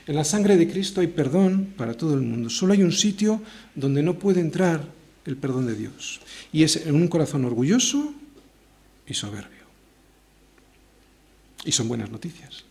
[0.07, 2.49] En la sangre de Cristo hay perdón para todo el mundo.
[2.49, 3.41] Solo hay un sitio
[3.76, 4.84] donde no puede entrar
[5.26, 6.22] el perdón de Dios.
[6.51, 8.14] Y es en un corazón orgulloso
[9.05, 9.60] y soberbio.
[11.66, 12.64] Y son buenas noticias.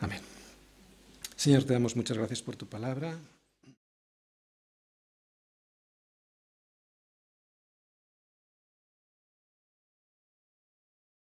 [0.00, 0.20] Amén.
[1.34, 3.18] Señor, te damos muchas gracias por tu palabra.